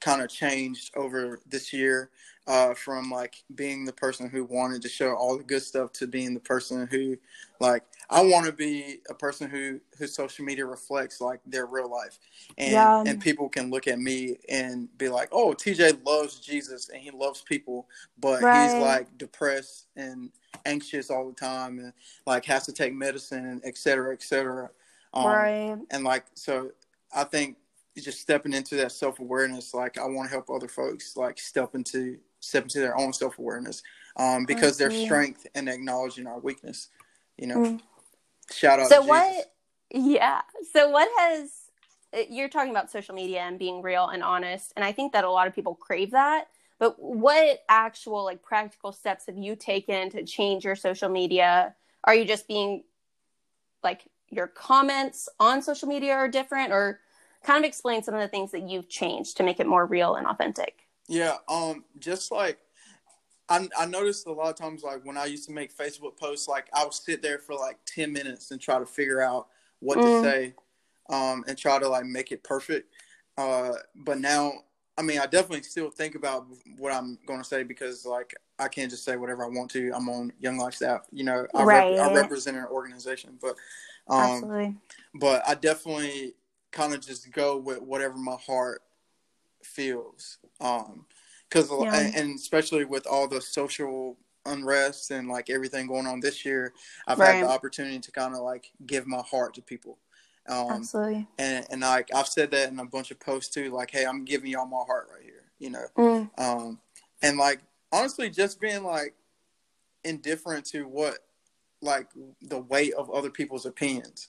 kind 0.00 0.22
of 0.22 0.28
changed 0.28 0.90
over 0.96 1.40
this 1.46 1.72
year 1.72 2.10
uh, 2.46 2.74
from 2.74 3.10
like 3.10 3.44
being 3.54 3.84
the 3.84 3.92
person 3.92 4.28
who 4.28 4.44
wanted 4.44 4.82
to 4.82 4.88
show 4.88 5.14
all 5.14 5.36
the 5.36 5.44
good 5.44 5.62
stuff 5.62 5.92
to 5.92 6.06
being 6.06 6.34
the 6.34 6.40
person 6.40 6.86
who 6.90 7.16
like 7.60 7.84
I 8.08 8.22
want 8.22 8.46
to 8.46 8.52
be 8.52 8.98
a 9.08 9.14
person 9.14 9.48
who 9.48 9.78
whose 9.98 10.14
social 10.14 10.44
media 10.44 10.66
reflects 10.66 11.20
like 11.20 11.40
their 11.46 11.66
real 11.66 11.90
life 11.90 12.18
and 12.58 12.72
yeah. 12.72 13.04
and 13.06 13.20
people 13.20 13.48
can 13.48 13.70
look 13.70 13.86
at 13.86 14.00
me 14.00 14.38
and 14.48 14.88
be 14.98 15.08
like 15.08 15.28
oh 15.30 15.52
TJ 15.52 16.04
loves 16.04 16.40
Jesus 16.40 16.88
and 16.88 17.00
he 17.00 17.10
loves 17.10 17.42
people 17.42 17.86
but 18.18 18.42
right. 18.42 18.64
he's 18.64 18.82
like 18.82 19.18
depressed 19.18 19.86
and 19.94 20.30
anxious 20.66 21.10
all 21.10 21.28
the 21.28 21.34
time 21.34 21.78
and 21.78 21.92
like 22.26 22.44
has 22.46 22.66
to 22.66 22.72
take 22.72 22.94
medicine 22.94 23.46
and 23.46 23.60
et 23.64 23.76
cetera 23.76 24.12
et 24.12 24.22
cetera 24.22 24.70
um, 25.14 25.26
right 25.26 25.78
and 25.90 26.04
like 26.04 26.24
so 26.34 26.70
I 27.14 27.24
think 27.24 27.56
just 27.98 28.20
stepping 28.20 28.52
into 28.52 28.76
that 28.76 28.92
self 28.92 29.18
awareness 29.18 29.74
like 29.74 29.98
I 29.98 30.06
want 30.06 30.28
to 30.28 30.34
help 30.34 30.48
other 30.48 30.68
folks 30.68 31.16
like 31.16 31.38
step 31.38 31.74
into 31.74 32.18
step 32.40 32.64
into 32.64 32.80
their 32.80 32.96
own 32.96 33.12
self 33.12 33.38
awareness 33.38 33.82
um, 34.16 34.44
because 34.44 34.76
their 34.76 34.90
strength 34.90 35.46
and 35.54 35.68
acknowledging 35.68 36.26
our 36.26 36.38
weakness. 36.38 36.88
You 37.36 37.46
know, 37.46 37.56
mm. 37.56 37.80
shout 38.50 38.80
out. 38.80 38.88
So 38.88 39.02
what? 39.02 39.52
Yeah. 39.90 40.42
So 40.72 40.90
what 40.90 41.08
has 41.18 41.52
you're 42.28 42.48
talking 42.48 42.70
about 42.70 42.90
social 42.90 43.14
media 43.14 43.40
and 43.40 43.58
being 43.58 43.82
real 43.82 44.08
and 44.08 44.22
honest, 44.22 44.72
and 44.76 44.84
I 44.84 44.92
think 44.92 45.12
that 45.12 45.24
a 45.24 45.30
lot 45.30 45.46
of 45.46 45.54
people 45.54 45.74
crave 45.74 46.10
that. 46.12 46.48
But 46.78 46.96
what 46.98 47.62
actual 47.68 48.24
like 48.24 48.42
practical 48.42 48.92
steps 48.92 49.26
have 49.26 49.36
you 49.36 49.54
taken 49.54 50.10
to 50.10 50.24
change 50.24 50.64
your 50.64 50.76
social 50.76 51.08
media? 51.08 51.74
Are 52.04 52.14
you 52.14 52.24
just 52.24 52.48
being 52.48 52.84
like 53.84 54.02
your 54.30 54.46
comments 54.46 55.28
on 55.38 55.62
social 55.62 55.88
media 55.88 56.14
are 56.14 56.28
different 56.28 56.72
or 56.72 57.00
kind 57.44 57.64
of 57.64 57.68
explain 57.68 58.02
some 58.02 58.14
of 58.14 58.20
the 58.20 58.28
things 58.28 58.50
that 58.52 58.68
you've 58.68 58.88
changed 58.88 59.36
to 59.36 59.42
make 59.42 59.60
it 59.60 59.66
more 59.66 59.86
real 59.86 60.14
and 60.14 60.26
authentic. 60.26 60.86
Yeah, 61.08 61.36
um 61.48 61.84
just 61.98 62.30
like 62.30 62.58
I, 63.50 63.68
I 63.76 63.86
noticed 63.86 64.26
a 64.26 64.32
lot 64.32 64.48
of 64.48 64.56
times 64.56 64.84
like 64.84 65.04
when 65.04 65.16
I 65.16 65.24
used 65.24 65.46
to 65.48 65.52
make 65.52 65.76
Facebook 65.76 66.16
posts, 66.16 66.46
like 66.46 66.68
I 66.72 66.84
would 66.84 66.94
sit 66.94 67.20
there 67.20 67.38
for 67.38 67.54
like 67.54 67.78
ten 67.84 68.12
minutes 68.12 68.52
and 68.52 68.60
try 68.60 68.78
to 68.78 68.86
figure 68.86 69.20
out 69.20 69.48
what 69.80 69.98
mm. 69.98 70.02
to 70.02 70.22
say, 70.22 70.54
um, 71.10 71.44
and 71.48 71.58
try 71.58 71.78
to 71.78 71.88
like 71.88 72.04
make 72.04 72.30
it 72.30 72.44
perfect. 72.44 72.92
Uh, 73.36 73.72
but 73.96 74.18
now, 74.18 74.52
I 74.96 75.02
mean, 75.02 75.18
I 75.18 75.26
definitely 75.26 75.62
still 75.62 75.90
think 75.90 76.14
about 76.14 76.46
what 76.78 76.92
I'm 76.92 77.18
going 77.26 77.40
to 77.40 77.44
say 77.44 77.64
because 77.64 78.06
like 78.06 78.34
I 78.60 78.68
can't 78.68 78.90
just 78.90 79.04
say 79.04 79.16
whatever 79.16 79.44
I 79.44 79.48
want 79.48 79.70
to. 79.72 79.90
I'm 79.94 80.08
on 80.08 80.32
Young 80.38 80.56
Life 80.56 80.74
staff, 80.74 81.06
you 81.10 81.24
know. 81.24 81.44
I, 81.52 81.64
right. 81.64 81.96
rep- 81.96 82.10
I 82.10 82.14
represent 82.14 82.56
an 82.56 82.66
organization, 82.66 83.36
but 83.42 83.56
um, 84.08 84.20
Absolutely. 84.20 84.76
But 85.14 85.42
I 85.48 85.54
definitely 85.54 86.34
kind 86.70 86.94
of 86.94 87.00
just 87.00 87.30
go 87.32 87.56
with 87.56 87.80
whatever 87.82 88.16
my 88.16 88.36
heart 88.36 88.82
feels. 89.62 90.38
Um, 90.60 91.06
because 91.48 91.70
yeah. 91.70 92.12
and 92.14 92.36
especially 92.36 92.84
with 92.84 93.06
all 93.06 93.26
the 93.26 93.40
social 93.40 94.16
unrest 94.46 95.10
and 95.10 95.28
like 95.28 95.50
everything 95.50 95.86
going 95.86 96.06
on 96.06 96.20
this 96.20 96.44
year, 96.44 96.72
I've 97.06 97.18
right. 97.18 97.34
had 97.34 97.44
the 97.44 97.48
opportunity 97.48 97.98
to 97.98 98.12
kind 98.12 98.34
of 98.34 98.42
like 98.42 98.70
give 98.86 99.06
my 99.06 99.22
heart 99.22 99.54
to 99.54 99.62
people. 99.62 99.98
Um, 100.48 100.70
Absolutely. 100.70 101.26
And 101.38 101.66
and 101.70 101.80
like 101.80 102.08
I've 102.14 102.28
said 102.28 102.50
that 102.52 102.70
in 102.70 102.78
a 102.78 102.84
bunch 102.84 103.10
of 103.10 103.20
posts 103.20 103.52
too, 103.52 103.70
like, 103.70 103.90
hey, 103.90 104.04
I'm 104.04 104.24
giving 104.24 104.50
y'all 104.50 104.66
my 104.66 104.82
heart 104.86 105.08
right 105.12 105.22
here, 105.22 105.44
you 105.58 105.70
know. 105.70 105.86
Mm. 105.96 106.30
Um, 106.38 106.78
and 107.22 107.36
like 107.36 107.60
honestly, 107.92 108.30
just 108.30 108.60
being 108.60 108.84
like 108.84 109.14
indifferent 110.04 110.64
to 110.66 110.84
what 110.84 111.18
like 111.82 112.08
the 112.42 112.60
weight 112.60 112.94
of 112.94 113.10
other 113.10 113.30
people's 113.30 113.66
opinions. 113.66 114.28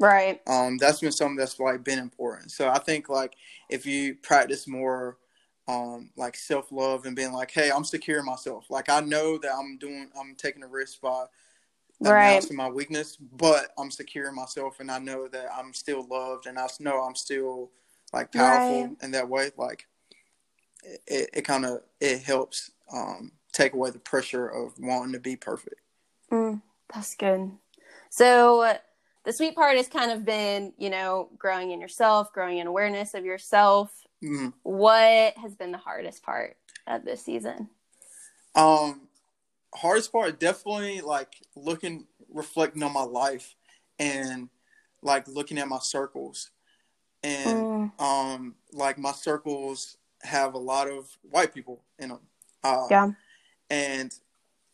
Right. 0.00 0.40
Um, 0.48 0.78
that's 0.78 1.00
been 1.00 1.12
something 1.12 1.36
that's 1.36 1.60
like 1.60 1.84
been 1.84 1.98
important. 1.98 2.50
So 2.50 2.68
I 2.68 2.78
think 2.78 3.08
like 3.08 3.36
if 3.68 3.84
you 3.84 4.14
practice 4.16 4.66
more 4.66 5.18
um, 5.68 6.10
like 6.16 6.36
self 6.36 6.72
love 6.72 7.04
and 7.04 7.14
being 7.14 7.32
like, 7.32 7.50
hey, 7.50 7.70
I'm 7.70 7.84
secure 7.84 8.18
in 8.18 8.24
myself. 8.24 8.66
Like 8.70 8.88
I 8.88 9.00
know 9.00 9.38
that 9.38 9.52
I'm 9.52 9.76
doing, 9.76 10.10
I'm 10.18 10.34
taking 10.34 10.62
a 10.62 10.66
risk 10.66 11.02
by 11.02 11.26
announcing 12.00 12.56
right. 12.56 12.66
my 12.66 12.70
weakness, 12.70 13.16
but 13.16 13.72
I'm 13.78 13.90
secure 13.90 14.28
in 14.28 14.34
myself, 14.34 14.80
and 14.80 14.90
I 14.90 14.98
know 14.98 15.28
that 15.28 15.48
I'm 15.54 15.74
still 15.74 16.06
loved, 16.08 16.46
and 16.46 16.58
I 16.58 16.66
know 16.80 17.02
I'm 17.02 17.14
still 17.14 17.70
like 18.12 18.32
powerful 18.32 18.84
right. 18.84 18.96
in 19.02 19.10
that 19.12 19.28
way. 19.28 19.50
Like 19.56 19.86
it, 21.06 21.30
it 21.32 21.42
kind 21.42 21.66
of 21.66 21.82
it 22.00 22.22
helps 22.22 22.70
um, 22.92 23.32
take 23.52 23.74
away 23.74 23.90
the 23.90 23.98
pressure 23.98 24.48
of 24.48 24.72
wanting 24.78 25.12
to 25.12 25.20
be 25.20 25.36
perfect. 25.36 25.76
Mm, 26.32 26.62
that's 26.92 27.14
good. 27.14 27.52
So 28.08 28.76
the 29.24 29.32
sweet 29.32 29.54
part 29.54 29.76
has 29.76 29.88
kind 29.88 30.10
of 30.10 30.24
been, 30.24 30.72
you 30.78 30.90
know, 30.90 31.28
growing 31.38 31.70
in 31.72 31.80
yourself, 31.80 32.32
growing 32.32 32.58
in 32.58 32.66
awareness 32.66 33.14
of 33.14 33.24
yourself, 33.24 34.00
Mm-hmm. 34.22 34.48
What 34.62 35.36
has 35.38 35.54
been 35.54 35.72
the 35.72 35.78
hardest 35.78 36.22
part 36.22 36.56
of 36.86 37.04
this 37.04 37.24
season? 37.24 37.68
Um, 38.54 39.08
hardest 39.74 40.12
part 40.12 40.38
definitely 40.38 41.00
like 41.00 41.34
looking, 41.56 42.06
reflecting 42.28 42.82
on 42.82 42.92
my 42.92 43.02
life, 43.02 43.54
and 43.98 44.48
like 45.02 45.26
looking 45.28 45.58
at 45.58 45.68
my 45.68 45.78
circles, 45.78 46.50
and 47.22 47.92
mm. 47.98 48.00
um, 48.00 48.54
like 48.72 48.98
my 48.98 49.12
circles 49.12 49.96
have 50.22 50.54
a 50.54 50.58
lot 50.58 50.88
of 50.88 51.08
white 51.22 51.54
people 51.54 51.82
in 51.98 52.10
them. 52.10 52.20
Uh, 52.62 52.86
yeah, 52.90 53.10
and 53.70 54.12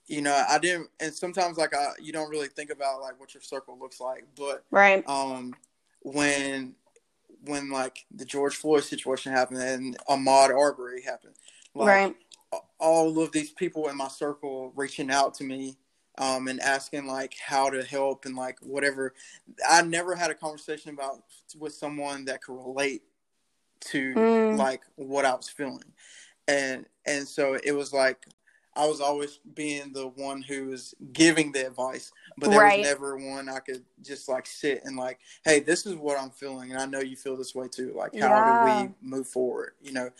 you 0.06 0.22
know 0.22 0.44
i 0.48 0.58
didn't 0.58 0.88
and 1.00 1.12
sometimes 1.12 1.58
like 1.58 1.74
i 1.74 1.88
you 2.00 2.12
don't 2.12 2.30
really 2.30 2.48
think 2.48 2.70
about 2.70 3.00
like 3.00 3.18
what 3.18 3.34
your 3.34 3.42
circle 3.42 3.76
looks 3.78 4.00
like 4.00 4.24
but 4.36 4.64
right 4.70 5.06
um 5.08 5.52
when 6.02 6.74
when 7.46 7.70
like 7.70 8.04
the 8.14 8.24
George 8.24 8.56
Floyd 8.56 8.84
situation 8.84 9.32
happened 9.32 9.62
and 9.62 9.96
Ahmaud 10.08 10.50
Arbery 10.50 11.02
happened. 11.02 11.34
Like, 11.74 11.88
right. 11.88 12.16
All 12.78 13.20
of 13.20 13.32
these 13.32 13.50
people 13.50 13.88
in 13.88 13.96
my 13.96 14.08
circle 14.08 14.72
reaching 14.76 15.10
out 15.10 15.34
to 15.34 15.44
me 15.44 15.76
um, 16.18 16.48
and 16.48 16.60
asking 16.60 17.06
like 17.06 17.34
how 17.44 17.70
to 17.70 17.82
help 17.82 18.24
and 18.24 18.36
like 18.36 18.58
whatever. 18.62 19.14
I 19.68 19.82
never 19.82 20.14
had 20.14 20.30
a 20.30 20.34
conversation 20.34 20.90
about 20.92 21.22
with 21.58 21.74
someone 21.74 22.24
that 22.26 22.42
could 22.42 22.56
relate 22.56 23.02
to 23.80 24.14
mm. 24.14 24.56
like 24.56 24.82
what 24.94 25.24
I 25.24 25.34
was 25.34 25.48
feeling, 25.48 25.84
and 26.48 26.86
and 27.04 27.28
so 27.28 27.58
it 27.62 27.72
was 27.72 27.92
like 27.92 28.26
I 28.76 28.86
was 28.86 29.00
always 29.00 29.40
being 29.54 29.92
the 29.92 30.08
one 30.08 30.42
who 30.42 30.66
was 30.66 30.94
giving 31.12 31.50
the 31.50 31.66
advice, 31.66 32.12
but 32.36 32.50
there 32.50 32.60
right. 32.60 32.80
was 32.80 32.88
never 32.88 33.16
one 33.16 33.48
I 33.48 33.58
could 33.60 33.82
just 34.02 34.28
like 34.28 34.46
sit 34.46 34.82
and 34.84 34.96
like, 34.96 35.18
hey, 35.44 35.60
this 35.60 35.86
is 35.86 35.94
what 35.94 36.20
I'm 36.20 36.30
feeling, 36.30 36.70
and 36.70 36.80
I 36.80 36.84
know 36.84 37.00
you 37.00 37.16
feel 37.16 37.36
this 37.36 37.54
way 37.54 37.68
too. 37.68 37.94
Like, 37.96 38.14
how 38.14 38.28
yeah. 38.28 38.82
do 38.82 38.88
we 38.88 39.08
move 39.08 39.26
forward? 39.26 39.72
You 39.80 39.92
know, 39.92 40.10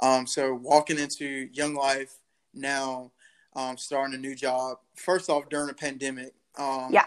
um, 0.00 0.26
so 0.26 0.54
walking 0.54 0.98
into 0.98 1.48
young 1.52 1.74
life 1.74 2.14
now, 2.54 3.10
um, 3.56 3.76
starting 3.76 4.14
a 4.14 4.18
new 4.18 4.36
job. 4.36 4.78
First 4.94 5.28
off, 5.28 5.48
during 5.48 5.70
a 5.70 5.74
pandemic, 5.74 6.34
um, 6.56 6.90
yeah, 6.92 7.06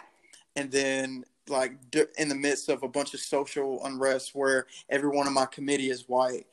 and 0.58 0.70
then 0.70 1.24
like 1.50 1.74
in 2.18 2.28
the 2.28 2.36
midst 2.36 2.68
of 2.68 2.84
a 2.84 2.88
bunch 2.88 3.14
of 3.14 3.22
social 3.22 3.84
unrest 3.86 4.36
where 4.36 4.68
everyone 4.90 5.28
in 5.28 5.34
my 5.34 5.46
committee 5.46 5.90
is 5.90 6.10
white, 6.10 6.46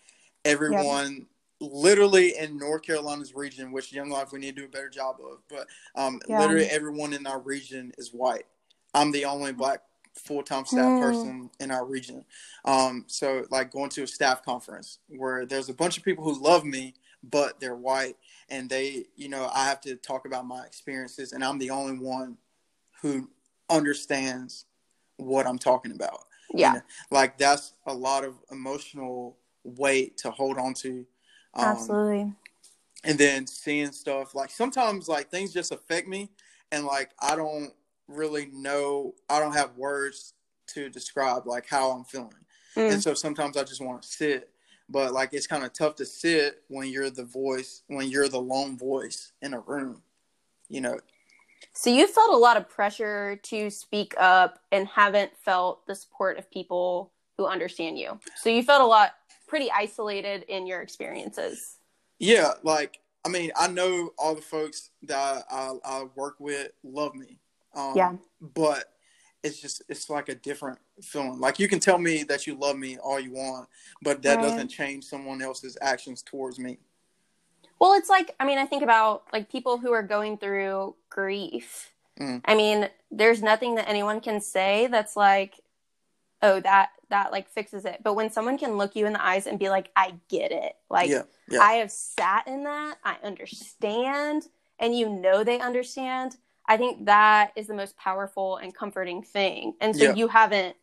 everyone 0.45 1.27
literally 1.61 2.37
in 2.37 2.59
North 2.59 2.83
Carolina's 2.83 3.35
region, 3.35 3.73
which 3.73 3.93
Young 3.93 4.11
Life 4.11 4.33
we 4.33 4.39
need 4.39 4.57
to 4.57 4.63
do 4.63 4.67
a 4.67 4.71
better 4.71 4.89
job 4.89 5.17
of. 5.21 5.39
But 5.49 5.67
um, 5.95 6.21
yeah. 6.29 6.41
literally 6.41 6.67
everyone 6.67 7.13
in 7.13 7.27
our 7.27 7.41
region 7.41 7.93
is 7.99 8.11
white. 8.11 8.47
I'm 8.93 9.11
the 9.13 9.25
only 9.25 9.53
black 9.53 9.81
full 10.15 10.43
time 10.43 10.65
staff 10.65 10.85
mm. 10.85 11.01
person 11.01 11.51
in 11.61 11.71
our 11.71 11.85
region. 11.85 12.25
Um, 12.65 13.05
so 13.07 13.45
like 13.51 13.73
going 13.73 13.91
to 13.91 14.05
a 14.05 14.07
staff 14.07 14.45
conference 14.45 14.99
where 15.09 15.47
there's 15.47 15.69
a 15.69 15.75
bunch 15.75 15.97
of 15.99 16.05
people 16.05 16.25
who 16.25 16.41
love 16.43 16.65
me, 16.65 16.95
but 17.23 17.61
they're 17.61 17.75
white, 17.75 18.17
and 18.49 18.69
they, 18.69 19.07
you 19.17 19.29
know, 19.29 19.51
I 19.55 19.65
have 19.65 19.81
to 19.83 19.97
talk 19.97 20.27
about 20.27 20.47
my 20.47 20.65
experiences, 20.65 21.33
and 21.33 21.43
I'm 21.43 21.59
the 21.59 21.71
only 21.71 21.99
one 21.99 22.37
who 23.03 23.29
understands 23.71 24.67
what 25.17 25.47
I'm 25.47 25.59
talking 25.59 25.93
about. 25.93 26.25
Yeah, 26.53 26.81
like 27.11 27.39
that's 27.39 27.73
a 27.87 27.95
lot 27.95 28.25
of 28.25 28.37
emotional 28.53 29.39
weight 29.65 30.19
to 30.19 30.31
hold 30.31 30.59
on 30.59 30.75
to 30.75 31.07
um, 31.57 31.65
Absolutely. 31.65 32.33
And 33.05 33.19
then 33.19 33.47
seeing 33.47 33.93
stuff 33.93 34.35
like 34.35 34.51
sometimes 34.51 35.09
like 35.09 35.31
things 35.31 35.53
just 35.53 35.73
affect 35.73 36.09
me 36.09 36.31
and 36.73 36.87
like 36.87 37.11
I 37.21 37.37
don't 37.37 37.73
really 38.09 38.49
know 38.53 39.15
I 39.29 39.41
don't 39.41 39.53
have 39.53 39.77
words 39.77 40.35
to 40.69 40.89
describe 40.89 41.47
like 41.47 41.69
how 41.69 41.91
I'm 41.91 42.05
feeling. 42.05 42.33
Mm. 42.77 42.95
And 42.95 43.03
so 43.03 43.15
sometimes 43.15 43.57
I 43.57 43.65
just 43.65 43.83
want 43.83 44.03
to 44.03 44.09
sit. 44.09 44.51
But 44.89 45.13
like 45.13 45.33
it's 45.33 45.47
kind 45.47 45.65
of 45.65 45.73
tough 45.73 45.97
to 45.97 46.07
sit 46.07 46.63
when 46.69 46.89
you're 46.89 47.11
the 47.11 47.25
voice, 47.25 47.83
when 47.87 48.09
you're 48.09 48.29
the 48.29 48.41
lone 48.41 48.77
voice 48.77 49.33
in 49.41 49.55
a 49.55 49.61
room, 49.61 50.03
you 50.69 50.81
know. 50.81 50.99
So 51.73 51.91
you 51.91 52.07
felt 52.07 52.35
a 52.35 52.37
lot 52.37 52.57
of 52.57 52.69
pressure 52.69 53.37
to 53.45 53.71
speak 53.71 54.15
up 54.19 54.59
and 54.71 54.87
haven't 54.89 55.37
felt 55.37 55.87
the 55.87 55.95
support 55.95 56.39
of 56.39 56.51
people 56.51 57.13
who 57.39 57.47
understand 57.47 57.99
you. 57.99 58.19
So 58.37 58.51
you 58.51 58.63
felt 58.63 58.83
a 58.83 58.87
lot 58.87 59.15
pretty 59.55 59.71
isolated 59.71 60.43
in 60.49 60.67
your 60.67 60.81
experiences. 60.81 61.77
Yeah, 62.19 62.55
like 62.65 62.99
I 63.25 63.29
mean, 63.29 63.53
I 63.55 63.69
know 63.69 64.11
all 64.19 64.35
the 64.35 64.43
folks 64.43 64.91
that 65.05 65.45
I, 65.49 65.75
I 65.85 66.07
work 66.17 66.41
with 66.41 66.73
love 66.83 67.15
me. 67.15 67.39
Um, 67.73 67.93
yeah. 67.95 68.15
But 68.41 68.87
it's 69.45 69.61
just 69.61 69.85
it's 69.89 70.11
like 70.11 70.29
a 70.29 70.35
different 70.35 70.81
feeling. 71.05 71.39
Like 71.39 71.61
you 71.61 71.69
can 71.69 71.79
tell 71.79 71.99
me 71.99 72.25
that 72.25 72.49
you 72.49 72.57
love 72.57 72.77
me 72.77 72.99
all 72.99 73.21
you 73.21 73.31
want, 73.31 73.69
but 74.03 74.23
that 74.23 74.39
right. 74.39 74.43
doesn't 74.43 74.67
change 74.67 75.05
someone 75.05 75.41
else's 75.41 75.79
actions 75.81 76.21
towards 76.21 76.59
me. 76.59 76.79
Well, 77.79 77.93
it's 77.93 78.09
like 78.09 78.35
I 78.41 78.47
mean, 78.47 78.59
I 78.59 78.67
think 78.67 78.83
about 78.83 79.23
like 79.33 79.49
people 79.49 79.79
who 79.79 79.93
are 79.93 80.03
going 80.03 80.37
through 80.37 80.97
grief. 81.11 81.93
Mm. 82.19 82.41
I 82.45 82.57
mean, 82.57 82.89
there's 83.13 83.41
nothing 83.41 83.77
that 83.77 83.89
anyone 83.89 84.21
can 84.21 84.41
say 84.41 84.89
that's 84.89 85.15
like, 85.15 85.61
oh, 86.43 86.59
that 86.59 86.89
that 87.15 87.31
like 87.31 87.49
fixes 87.49 87.85
it. 87.85 88.01
But 88.03 88.15
when 88.15 88.31
someone 88.31 88.59
can 88.59 88.77
look 88.77 88.97
you 88.97 89.07
in 89.07 89.13
the 89.13 89.25
eyes 89.25 89.47
and 89.47 89.57
be 89.59 89.71
like, 89.71 89.91
I 89.95 90.15
get 90.29 90.51
it. 90.51 90.75
Like 90.91 91.09
yeah, 91.09 91.23
yeah. 91.49 91.61
I 91.61 91.75
have 91.75 91.93
sat 91.93 92.49
in 92.49 92.65
that. 92.65 92.97
I 93.05 93.17
understand. 93.23 94.49
And 94.81 94.99
you 94.99 95.09
know 95.09 95.45
they 95.45 95.61
understand. 95.61 96.37
I 96.67 96.77
think 96.77 97.07
that 97.07 97.53
is 97.55 97.69
the 97.69 97.75
most 97.75 97.97
powerful 97.97 98.57
and 98.57 98.75
comforting 98.75 99.23
thing. 99.23 99.75
And 99.81 99.95
so 99.95 100.07
yeah. 100.07 100.15
you 100.15 100.27
haven't 100.27 100.75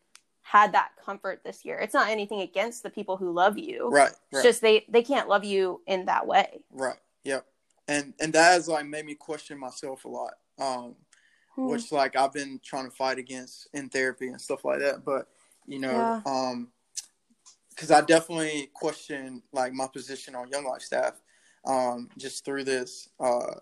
had 0.41 0.73
that 0.73 0.91
comfort 1.03 1.41
this 1.43 1.65
year. 1.65 1.79
It's 1.79 1.93
not 1.93 2.09
anything 2.09 2.41
against 2.41 2.81
the 2.81 2.89
people 2.89 3.17
who 3.17 3.31
love 3.33 3.57
you. 3.57 3.89
Right. 3.89 4.03
right. 4.03 4.13
It's 4.31 4.43
just 4.43 4.61
they 4.61 4.85
they 4.88 5.03
can't 5.03 5.27
love 5.27 5.43
you 5.43 5.81
in 5.85 6.05
that 6.05 6.25
way. 6.25 6.63
Right. 6.71 6.97
Yep. 7.25 7.45
And 7.89 8.13
and 8.21 8.31
that 8.33 8.53
has 8.53 8.69
like 8.69 8.85
made 8.85 9.05
me 9.05 9.15
question 9.15 9.59
myself 9.59 10.05
a 10.05 10.07
lot. 10.07 10.33
Um 10.57 10.95
hmm. 11.55 11.67
which 11.67 11.91
like 11.91 12.15
I've 12.15 12.31
been 12.31 12.61
trying 12.63 12.85
to 12.85 12.95
fight 12.95 13.17
against 13.17 13.67
in 13.73 13.89
therapy 13.89 14.27
and 14.29 14.39
stuff 14.39 14.63
like 14.63 14.79
that. 14.79 15.03
But 15.03 15.27
you 15.71 15.79
know, 15.79 15.91
yeah. 15.91 16.21
um, 16.25 16.67
because 17.69 17.91
I 17.91 18.01
definitely 18.01 18.69
question 18.73 19.41
like 19.53 19.73
my 19.73 19.87
position 19.87 20.35
on 20.35 20.49
Young 20.49 20.65
Life 20.65 20.81
staff, 20.81 21.13
um, 21.65 22.09
just 22.17 22.43
through 22.43 22.65
this, 22.65 23.09
uh, 23.21 23.55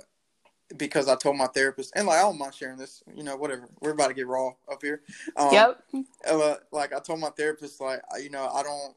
because 0.75 1.07
I 1.07 1.15
told 1.15 1.37
my 1.37 1.45
therapist, 1.47 1.93
and 1.95 2.07
like 2.07 2.17
I 2.17 2.23
don't 2.23 2.39
mind 2.39 2.55
sharing 2.55 2.77
this, 2.77 3.03
you 3.15 3.23
know, 3.23 3.37
whatever. 3.37 3.69
We're 3.79 3.91
about 3.91 4.07
to 4.07 4.15
get 4.15 4.27
raw 4.27 4.49
up 4.71 4.81
here. 4.81 5.01
Um, 5.37 5.53
yep. 5.53 5.83
Uh, 6.27 6.55
like 6.71 6.93
I 6.93 6.99
told 6.99 7.19
my 7.19 7.29
therapist, 7.29 7.79
like 7.79 8.01
you 8.19 8.31
know, 8.31 8.49
I 8.51 8.63
don't, 8.63 8.95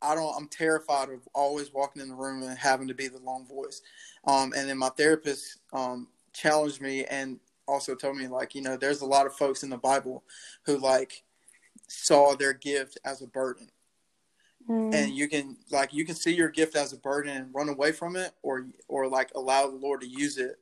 I 0.00 0.14
don't, 0.14 0.34
I'm 0.36 0.48
terrified 0.48 1.10
of 1.10 1.26
always 1.34 1.72
walking 1.74 2.00
in 2.00 2.08
the 2.08 2.14
room 2.14 2.44
and 2.44 2.56
having 2.56 2.86
to 2.86 2.94
be 2.94 3.08
the 3.08 3.18
lone 3.18 3.44
voice. 3.44 3.82
Um, 4.24 4.52
and 4.56 4.68
then 4.68 4.78
my 4.78 4.90
therapist 4.90 5.58
um, 5.72 6.06
challenged 6.32 6.80
me 6.80 7.04
and 7.06 7.40
also 7.66 7.94
told 7.96 8.16
me 8.16 8.28
like, 8.28 8.54
you 8.54 8.62
know, 8.62 8.76
there's 8.76 9.00
a 9.00 9.06
lot 9.06 9.26
of 9.26 9.34
folks 9.34 9.64
in 9.64 9.70
the 9.70 9.76
Bible 9.76 10.22
who 10.64 10.78
like 10.78 11.24
saw 11.90 12.34
their 12.34 12.52
gift 12.52 12.98
as 13.04 13.22
a 13.22 13.26
burden. 13.26 13.68
Mm. 14.68 14.94
and 14.94 15.12
you 15.14 15.26
can 15.26 15.56
like 15.70 15.92
you 15.94 16.04
can 16.04 16.14
see 16.14 16.34
your 16.34 16.50
gift 16.50 16.76
as 16.76 16.92
a 16.92 16.98
burden 16.98 17.34
and 17.34 17.54
run 17.54 17.70
away 17.70 17.92
from 17.92 18.14
it 18.14 18.32
or 18.42 18.66
or 18.88 19.08
like 19.08 19.30
allow 19.34 19.66
the 19.66 19.76
lord 19.76 20.02
to 20.02 20.06
use 20.06 20.36
it. 20.36 20.58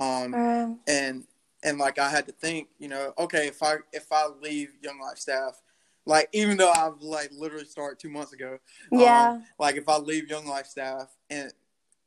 Um, 0.00 0.34
um 0.34 0.80
and 0.88 1.24
and 1.62 1.78
like 1.78 1.98
i 1.98 2.08
had 2.08 2.26
to 2.26 2.32
think 2.32 2.68
you 2.78 2.88
know 2.88 3.12
okay 3.18 3.46
if 3.46 3.62
i 3.62 3.76
if 3.92 4.10
i 4.10 4.26
leave 4.40 4.70
young 4.82 4.98
life 5.00 5.18
staff 5.18 5.60
like 6.06 6.28
even 6.32 6.56
though 6.56 6.72
i've 6.72 7.00
like 7.00 7.30
literally 7.32 7.64
started 7.64 7.98
two 7.98 8.10
months 8.10 8.32
ago 8.32 8.58
yeah. 8.90 9.32
um, 9.32 9.44
like 9.58 9.76
if 9.76 9.88
i 9.88 9.96
leave 9.96 10.28
young 10.28 10.46
life 10.46 10.66
staff 10.66 11.14
and 11.30 11.52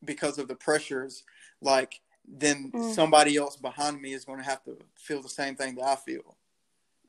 because 0.03 0.37
of 0.37 0.47
the 0.47 0.55
pressures 0.55 1.23
like 1.61 2.01
then 2.27 2.71
mm. 2.73 2.93
somebody 2.93 3.37
else 3.37 3.55
behind 3.55 4.01
me 4.01 4.13
is 4.13 4.25
going 4.25 4.39
to 4.39 4.45
have 4.45 4.63
to 4.63 4.77
feel 4.95 5.21
the 5.21 5.29
same 5.29 5.55
thing 5.55 5.75
that 5.75 5.85
i 5.85 5.95
feel 5.95 6.35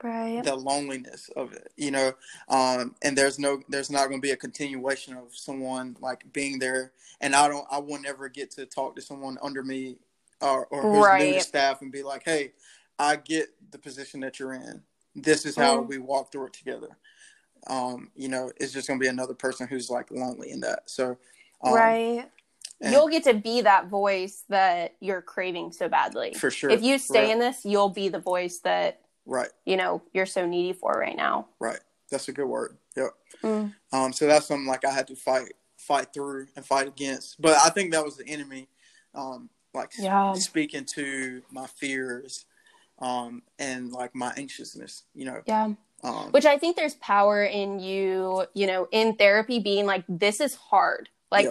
right 0.03 0.45
the 0.45 0.55
loneliness 0.55 1.31
of 1.37 1.53
it 1.53 1.73
you 1.77 1.91
know 1.91 2.13
um 2.49 2.95
and 3.03 3.17
there's 3.17 3.39
no 3.39 3.61
there's 3.69 3.91
not 3.91 4.09
going 4.09 4.21
to 4.21 4.27
be 4.27 4.33
a 4.33 4.37
continuation 4.37 5.17
of 5.17 5.35
someone 5.35 5.97
like 6.01 6.25
being 6.33 6.59
there 6.59 6.93
and 7.21 7.35
i 7.35 7.49
don't 7.49 7.67
i 7.71 7.79
will 7.79 8.01
never 8.01 8.29
get 8.29 8.51
to 8.51 8.67
talk 8.67 8.95
to 8.95 9.03
someone 9.03 9.39
under 9.43 9.63
me 9.63 9.97
or, 10.41 10.67
or 10.67 10.83
who's 10.83 11.05
right. 11.05 11.23
new 11.23 11.35
to 11.35 11.41
staff 11.41 11.83
and 11.83 11.93
be 11.93 12.03
like 12.03 12.23
hey 12.25 12.53
i 12.99 13.17
get 13.17 13.49
the 13.71 13.79
position 13.79 14.21
that 14.21 14.39
you're 14.39 14.55
in 14.55 14.83
this 15.15 15.47
is 15.47 15.57
how 15.57 15.79
mm. 15.79 15.89
we 15.89 15.99
walk 15.99 16.31
through 16.31 16.47
it 16.47 16.53
together 16.53 16.97
um 17.69 18.11
you 18.15 18.29
know 18.29 18.51
it's 18.59 18.73
just 18.73 18.87
going 18.87 18.99
to 18.99 19.03
be 19.03 19.09
another 19.09 19.35
person 19.35 19.67
who's 19.67 19.91
like 19.91 20.11
lonely 20.11 20.51
in 20.51 20.61
that 20.61 20.81
so 20.87 21.17
um, 21.63 21.75
right 21.75 22.29
and 22.81 22.93
you'll 22.93 23.09
get 23.09 23.25
to 23.25 23.35
be 23.35 23.63
that 23.63 23.89
voice 23.89 24.45
that 24.49 24.97
you're 25.01 25.23
craving 25.23 25.73
so 25.73 25.89
badly. 25.89 26.35
For 26.35 26.51
sure. 26.51 26.71
If 26.71 26.83
you 26.83 26.99
stay 26.99 27.25
right. 27.25 27.31
in 27.31 27.39
this, 27.39 27.65
you'll 27.65 27.89
be 27.89 28.09
the 28.09 28.19
voice 28.19 28.59
that 28.61 29.01
Right. 29.27 29.49
You 29.65 29.77
know, 29.77 30.03
you're 30.13 30.27
so 30.27 30.47
needy 30.47 30.73
for 30.73 30.93
right 30.93 31.17
now. 31.17 31.49
Right. 31.59 31.81
That's 32.11 32.29
a 32.29 32.33
good 32.33 32.47
word. 32.47 32.77
Yep. 32.97 33.11
Mm. 33.43 33.75
Um, 33.93 34.13
so 34.13 34.27
that's 34.27 34.47
something 34.47 34.67
like 34.67 34.85
I 34.85 34.93
had 34.93 35.09
to 35.09 35.17
fight 35.17 35.53
fight 35.77 36.13
through 36.15 36.47
and 36.57 36.65
fight 36.65 36.87
against. 36.87 37.41
But 37.41 37.59
I 37.65 37.71
think 37.71 37.93
that 37.93 38.05
was 38.05 38.17
the 38.17 38.27
enemy, 38.27 38.69
um, 39.15 39.51
like 39.75 39.93
yeah. 39.99 40.33
speaking 40.35 40.85
to 40.95 41.43
my 41.51 41.67
fears, 41.67 42.47
um, 43.01 43.43
and 43.59 43.93
like 43.93 44.15
my 44.15 44.33
anxiousness, 44.37 45.05
you 45.15 45.27
know. 45.27 45.43
Yeah. 45.47 45.73
Um, 46.03 46.31
Which 46.31 46.47
I 46.47 46.59
think 46.59 46.77
there's 46.77 46.95
power 46.97 47.43
in 47.43 47.81
you, 47.81 48.47
you 48.55 48.67
know, 48.67 48.87
in 48.93 49.17
therapy 49.17 49.59
being 49.59 49.87
like, 49.87 50.05
this 50.09 50.41
is 50.41 50.55
hard. 50.55 51.09
Like, 51.33 51.47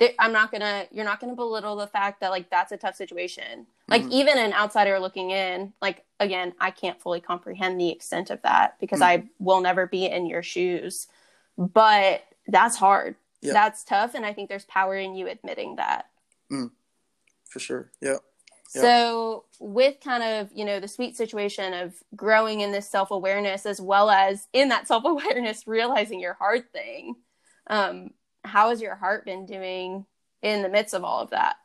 yeah. 0.00 0.08
I'm 0.18 0.32
not 0.32 0.50
gonna 0.50 0.86
you're 0.90 1.04
not 1.04 1.20
gonna 1.20 1.36
belittle 1.36 1.76
the 1.76 1.86
fact 1.86 2.20
that 2.20 2.30
like 2.30 2.50
that's 2.50 2.72
a 2.72 2.76
tough 2.76 2.96
situation. 2.96 3.66
Like 3.88 4.02
mm-hmm. 4.02 4.12
even 4.12 4.38
an 4.38 4.52
outsider 4.52 4.98
looking 4.98 5.30
in, 5.30 5.72
like 5.80 6.04
again, 6.24 6.54
I 6.60 6.70
can't 6.70 7.00
fully 7.00 7.20
comprehend 7.20 7.80
the 7.80 7.90
extent 7.90 8.30
of 8.30 8.42
that 8.42 8.78
because 8.80 9.00
mm-hmm. 9.00 9.26
I 9.26 9.28
will 9.38 9.60
never 9.60 9.86
be 9.86 10.06
in 10.06 10.26
your 10.26 10.42
shoes. 10.42 11.06
But 11.56 12.24
that's 12.48 12.76
hard. 12.76 13.16
Yep. 13.42 13.52
That's 13.52 13.84
tough, 13.84 14.14
and 14.14 14.24
I 14.24 14.32
think 14.32 14.48
there's 14.48 14.64
power 14.64 14.96
in 14.96 15.14
you 15.14 15.28
admitting 15.28 15.76
that. 15.76 16.06
Mm. 16.50 16.70
For 17.48 17.60
sure. 17.60 17.90
Yeah. 18.00 18.16
Yep. 18.74 18.82
So, 18.82 19.44
with 19.60 20.00
kind 20.02 20.22
of, 20.22 20.50
you 20.52 20.64
know, 20.64 20.80
the 20.80 20.88
sweet 20.88 21.16
situation 21.16 21.74
of 21.74 21.94
growing 22.16 22.60
in 22.60 22.72
this 22.72 22.88
self 22.88 23.10
awareness, 23.10 23.66
as 23.66 23.80
well 23.80 24.10
as 24.10 24.48
in 24.52 24.70
that 24.70 24.88
self 24.88 25.04
awareness, 25.04 25.66
realizing 25.66 26.20
your 26.20 26.34
hard 26.34 26.72
thing, 26.72 27.16
um, 27.68 28.10
how 28.44 28.70
has 28.70 28.80
your 28.80 28.94
heart 28.94 29.24
been 29.24 29.46
doing 29.46 30.06
in 30.42 30.62
the 30.62 30.68
midst 30.68 30.94
of 30.94 31.04
all 31.04 31.20
of 31.20 31.30
that? 31.30 31.56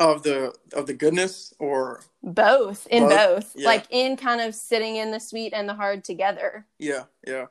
Of 0.00 0.24
the 0.24 0.52
of 0.72 0.86
the 0.86 0.94
goodness 0.94 1.54
or 1.60 2.02
both 2.22 2.86
in 2.88 3.04
both, 3.04 3.16
both. 3.16 3.52
Yeah. 3.54 3.66
like 3.66 3.86
in 3.90 4.16
kind 4.16 4.40
of 4.40 4.54
sitting 4.54 4.96
in 4.96 5.12
the 5.12 5.20
sweet 5.20 5.52
and 5.52 5.68
the 5.68 5.74
hard 5.74 6.02
together. 6.02 6.66
Yeah, 6.78 7.04
yeah. 7.24 7.46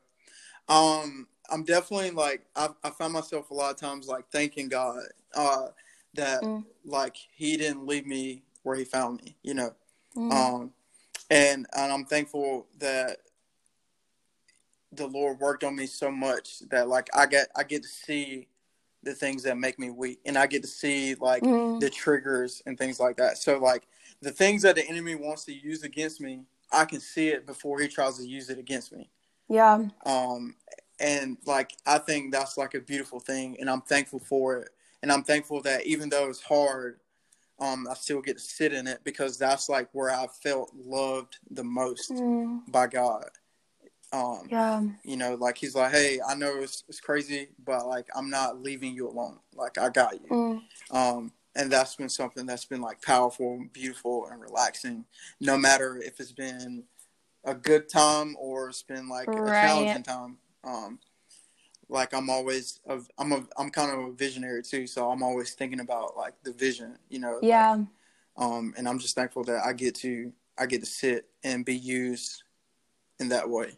Um, 0.67 1.27
I'm 1.49 1.63
definitely 1.63 2.11
like 2.11 2.45
I 2.55 2.69
I 2.83 2.89
find 2.89 3.13
myself 3.13 3.49
a 3.49 3.53
lot 3.53 3.71
of 3.71 3.77
times 3.77 4.07
like 4.07 4.25
thanking 4.29 4.67
God 4.67 4.99
uh 5.35 5.67
that 6.15 6.41
mm. 6.41 6.65
like 6.83 7.15
He 7.33 7.55
didn't 7.55 7.87
leave 7.87 8.05
me 8.05 8.43
where 8.63 8.75
He 8.75 8.83
found 8.83 9.21
me, 9.23 9.37
you 9.41 9.53
know. 9.53 9.73
Mm. 10.15 10.31
Um, 10.33 10.71
and 11.29 11.65
and 11.75 11.93
I'm 11.93 12.05
thankful 12.05 12.67
that 12.79 13.19
the 14.91 15.07
Lord 15.07 15.39
worked 15.39 15.63
on 15.63 15.75
me 15.75 15.85
so 15.85 16.11
much 16.11 16.59
that 16.69 16.87
like 16.87 17.09
I 17.13 17.25
get 17.25 17.47
I 17.55 17.63
get 17.63 17.83
to 17.83 17.89
see 17.89 18.47
the 19.03 19.13
things 19.13 19.43
that 19.43 19.57
make 19.57 19.77
me 19.79 19.89
weak 19.89 20.19
and 20.25 20.37
i 20.37 20.47
get 20.47 20.61
to 20.61 20.67
see 20.67 21.15
like 21.15 21.43
mm. 21.43 21.79
the 21.79 21.89
triggers 21.89 22.61
and 22.65 22.77
things 22.77 22.99
like 22.99 23.17
that. 23.17 23.37
So 23.37 23.57
like 23.57 23.87
the 24.21 24.31
things 24.31 24.61
that 24.61 24.75
the 24.75 24.87
enemy 24.87 25.15
wants 25.15 25.43
to 25.45 25.53
use 25.53 25.83
against 25.83 26.21
me 26.21 26.41
i 26.71 26.85
can 26.85 26.99
see 26.99 27.29
it 27.29 27.45
before 27.45 27.79
he 27.79 27.87
tries 27.87 28.17
to 28.17 28.27
use 28.27 28.49
it 28.49 28.59
against 28.59 28.91
me. 28.91 29.09
Yeah. 29.49 29.85
Um 30.05 30.55
and 30.99 31.37
like 31.45 31.73
i 31.85 31.97
think 31.97 32.31
that's 32.31 32.57
like 32.57 32.75
a 32.75 32.79
beautiful 32.79 33.19
thing 33.19 33.57
and 33.59 33.69
i'm 33.69 33.81
thankful 33.81 34.19
for 34.19 34.57
it. 34.57 34.69
And 35.01 35.11
i'm 35.11 35.23
thankful 35.23 35.61
that 35.63 35.85
even 35.85 36.09
though 36.09 36.29
it's 36.29 36.41
hard 36.41 36.99
um 37.59 37.87
i 37.89 37.93
still 37.93 38.21
get 38.21 38.37
to 38.37 38.43
sit 38.43 38.73
in 38.73 38.87
it 38.87 38.99
because 39.03 39.37
that's 39.37 39.69
like 39.69 39.87
where 39.91 40.11
i 40.11 40.27
felt 40.41 40.71
loved 40.75 41.37
the 41.51 41.63
most 41.63 42.11
mm. 42.11 42.59
by 42.71 42.87
god 42.87 43.29
um, 44.13 44.47
yeah. 44.49 44.81
You 45.03 45.17
know, 45.17 45.33
like 45.33 45.57
he's 45.57 45.75
like, 45.75 45.91
hey, 45.91 46.19
I 46.25 46.35
know 46.35 46.59
it's, 46.61 46.83
it's 46.87 46.99
crazy, 46.99 47.49
but 47.65 47.87
like 47.87 48.07
I'm 48.15 48.29
not 48.29 48.61
leaving 48.61 48.93
you 48.93 49.09
alone. 49.09 49.39
Like 49.55 49.77
I 49.79 49.89
got 49.89 50.13
you. 50.13 50.27
Mm. 50.29 50.61
Um, 50.91 51.31
and 51.55 51.71
that's 51.71 51.95
been 51.95 52.09
something 52.09 52.45
that's 52.45 52.65
been 52.65 52.81
like 52.81 53.01
powerful, 53.01 53.65
beautiful, 53.73 54.27
and 54.27 54.39
relaxing. 54.39 55.05
No 55.41 55.57
matter 55.57 55.97
if 55.97 56.19
it's 56.19 56.31
been 56.31 56.83
a 57.43 57.55
good 57.55 57.89
time 57.89 58.35
or 58.39 58.69
it's 58.69 58.83
been 58.83 59.09
like 59.09 59.27
right. 59.27 59.47
a 59.47 59.67
challenging 59.67 60.03
time. 60.03 60.37
Um, 60.63 60.99
like 61.89 62.13
I'm 62.13 62.29
always, 62.29 62.79
a, 62.87 62.99
I'm 63.17 63.31
a, 63.31 63.43
I'm 63.57 63.69
kind 63.71 63.91
of 63.91 63.99
a 64.07 64.11
visionary 64.11 64.63
too, 64.63 64.87
so 64.87 65.09
I'm 65.09 65.23
always 65.23 65.53
thinking 65.53 65.79
about 65.79 66.15
like 66.15 66.33
the 66.43 66.53
vision, 66.53 66.97
you 67.09 67.19
know. 67.19 67.39
Yeah. 67.41 67.71
Like, 67.71 67.87
um, 68.37 68.73
and 68.77 68.87
I'm 68.87 68.99
just 68.99 69.15
thankful 69.15 69.43
that 69.45 69.63
I 69.65 69.73
get 69.73 69.95
to, 69.95 70.31
I 70.57 70.67
get 70.67 70.81
to 70.81 70.87
sit 70.87 71.27
and 71.43 71.65
be 71.65 71.75
used 71.75 72.43
in 73.19 73.29
that 73.29 73.49
way. 73.49 73.77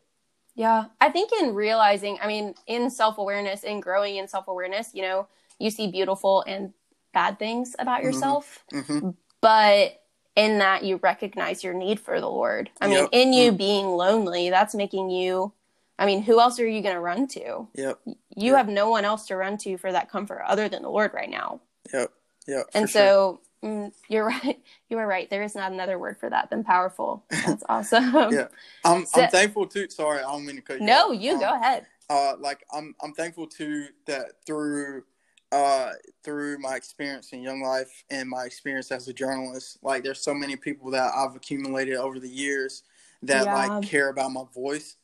Yeah. 0.56 0.86
I 1.02 1.10
think 1.10 1.32
in 1.40 1.54
realizing, 1.54 2.18
I 2.22 2.28
mean, 2.28 2.56
in 2.66 2.90
self 2.90 3.18
awareness, 3.18 3.64
in 3.64 3.82
growing 3.82 4.16
in 4.16 4.28
self 4.28 4.48
awareness, 4.48 4.92
you 4.94 5.02
know, 5.02 5.28
you 5.60 5.70
see 5.70 5.92
beautiful 5.92 6.44
and 6.48 6.74
bad 7.14 7.40
things 7.40 7.76
about 7.78 7.98
mm-hmm. 7.98 8.08
yourself. 8.08 8.64
Mm-hmm. 8.74 9.12
But 9.42 10.02
in 10.36 10.60
that, 10.60 10.84
you 10.84 10.98
recognize 10.98 11.64
your 11.64 11.74
need 11.74 12.00
for 12.00 12.20
the 12.20 12.30
Lord. 12.30 12.70
I 12.82 12.88
mean, 12.88 13.08
in 13.12 13.34
you 13.34 13.52
mm 13.52 13.58
being 13.58 13.86
lonely, 13.86 14.50
that's 14.50 14.76
making 14.76 15.10
you, 15.10 15.54
I 15.98 16.06
mean, 16.06 16.24
who 16.24 16.40
else 16.40 16.60
are 16.60 16.68
you 16.68 16.82
going 16.82 16.96
to 16.96 17.02
run 17.02 17.28
to? 17.30 17.68
Yep. 17.76 18.00
You 18.06 18.16
yep. 18.36 18.58
have 18.58 18.70
no 18.70 18.90
one 18.90 19.06
else 19.06 19.28
to 19.28 19.36
run 19.36 19.58
to 19.60 19.78
for 19.78 19.92
that 19.92 20.10
comfort 20.10 20.42
other 20.46 20.68
than 20.68 20.82
the 20.82 20.90
Lord 20.90 21.14
right 21.14 21.30
now. 21.30 21.62
Yep. 21.94 22.12
Yep. 22.48 22.66
And 22.74 22.90
so 22.90 23.40
Mm, 23.66 23.92
you're 24.08 24.26
right. 24.44 24.62
You 24.90 24.98
are 25.00 25.08
right. 25.08 25.30
There 25.30 25.44
is 25.44 25.56
not 25.56 25.72
another 25.72 25.98
word 25.98 26.18
for 26.20 26.30
that 26.30 26.50
than 26.50 26.64
powerful. 26.64 27.26
That's 27.30 27.64
awesome. 27.70 28.14
yeah, 28.32 28.48
I'm, 28.84 29.06
so, 29.06 29.24
I'm 29.24 29.30
thankful 29.30 29.66
too. 29.66 29.90
Sorry, 29.90 30.20
I 30.20 30.32
don't 30.32 30.46
mean 30.46 30.58
to 30.58 30.62
cut 30.62 30.80
you. 30.80 30.86
No, 30.86 31.12
off. 31.12 31.22
you 31.22 31.34
um, 31.34 31.40
go 31.40 31.56
ahead. 31.56 31.88
Uh, 32.10 32.34
like 32.40 32.64
I'm, 32.72 32.96
I'm 33.02 33.14
thankful 33.14 33.48
too 33.48 33.88
that 34.06 34.34
through, 34.46 35.04
uh, 35.52 35.92
through 36.24 36.60
my 36.60 36.76
experience 36.76 37.34
in 37.34 37.42
Young 37.42 37.62
Life 37.62 38.04
and 38.12 38.30
my 38.30 38.44
experience 38.44 38.92
as 38.92 39.08
a 39.08 39.14
journalist, 39.14 39.80
like 39.82 40.04
there's 40.04 40.22
so 40.22 40.34
many 40.34 40.56
people 40.56 40.92
that 40.92 41.12
I've 41.16 41.36
accumulated 41.36 41.96
over 41.96 42.20
the 42.20 42.30
years 42.30 42.84
that 43.24 43.46
yeah. 43.46 43.54
like 43.56 43.84
care 43.84 44.10
about 44.10 44.32
my 44.32 44.44
voice, 44.54 44.98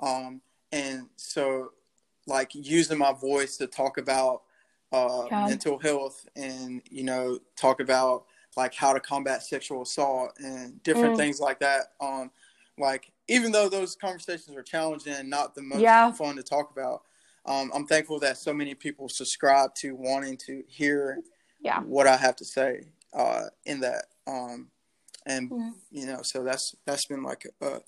um, 0.00 0.40
and 0.72 1.08
so 1.16 1.72
like 2.26 2.54
using 2.54 2.98
my 2.98 3.12
voice 3.12 3.58
to 3.58 3.66
talk 3.66 3.98
about 3.98 4.42
uh, 4.92 5.26
mental 5.30 5.78
health 5.78 6.26
and 6.36 6.82
you 6.90 7.02
know 7.02 7.38
talk 7.56 7.80
about 7.80 8.24
like 8.56 8.74
how 8.74 8.92
to 8.92 9.00
combat 9.00 9.42
sexual 9.42 9.82
assault 9.82 10.32
and 10.38 10.82
different 10.82 11.14
mm. 11.14 11.16
things 11.16 11.40
like 11.40 11.58
that 11.58 11.92
um 12.00 12.30
like 12.78 13.12
even 13.28 13.50
though 13.52 13.68
those 13.68 13.96
conversations 13.96 14.56
are 14.56 14.62
challenging 14.62 15.12
and 15.12 15.28
not 15.28 15.54
the 15.54 15.62
most 15.62 15.80
yeah. 15.80 16.10
fun 16.12 16.36
to 16.36 16.42
talk 16.42 16.70
about 16.70 17.02
um, 17.46 17.70
i'm 17.74 17.86
thankful 17.86 18.18
that 18.18 18.38
so 18.38 18.52
many 18.52 18.74
people 18.74 19.08
subscribe 19.08 19.74
to 19.74 19.94
wanting 19.94 20.36
to 20.36 20.62
hear 20.68 21.20
yeah. 21.60 21.80
what 21.80 22.06
i 22.06 22.16
have 22.16 22.36
to 22.36 22.44
say 22.44 22.82
uh, 23.12 23.44
in 23.64 23.80
that 23.80 24.06
um, 24.26 24.68
and 25.26 25.50
mm. 25.50 25.72
you 25.90 26.06
know 26.06 26.22
so 26.22 26.42
that's 26.42 26.76
that's 26.86 27.06
been 27.06 27.22
like 27.22 27.46
a, 27.60 27.80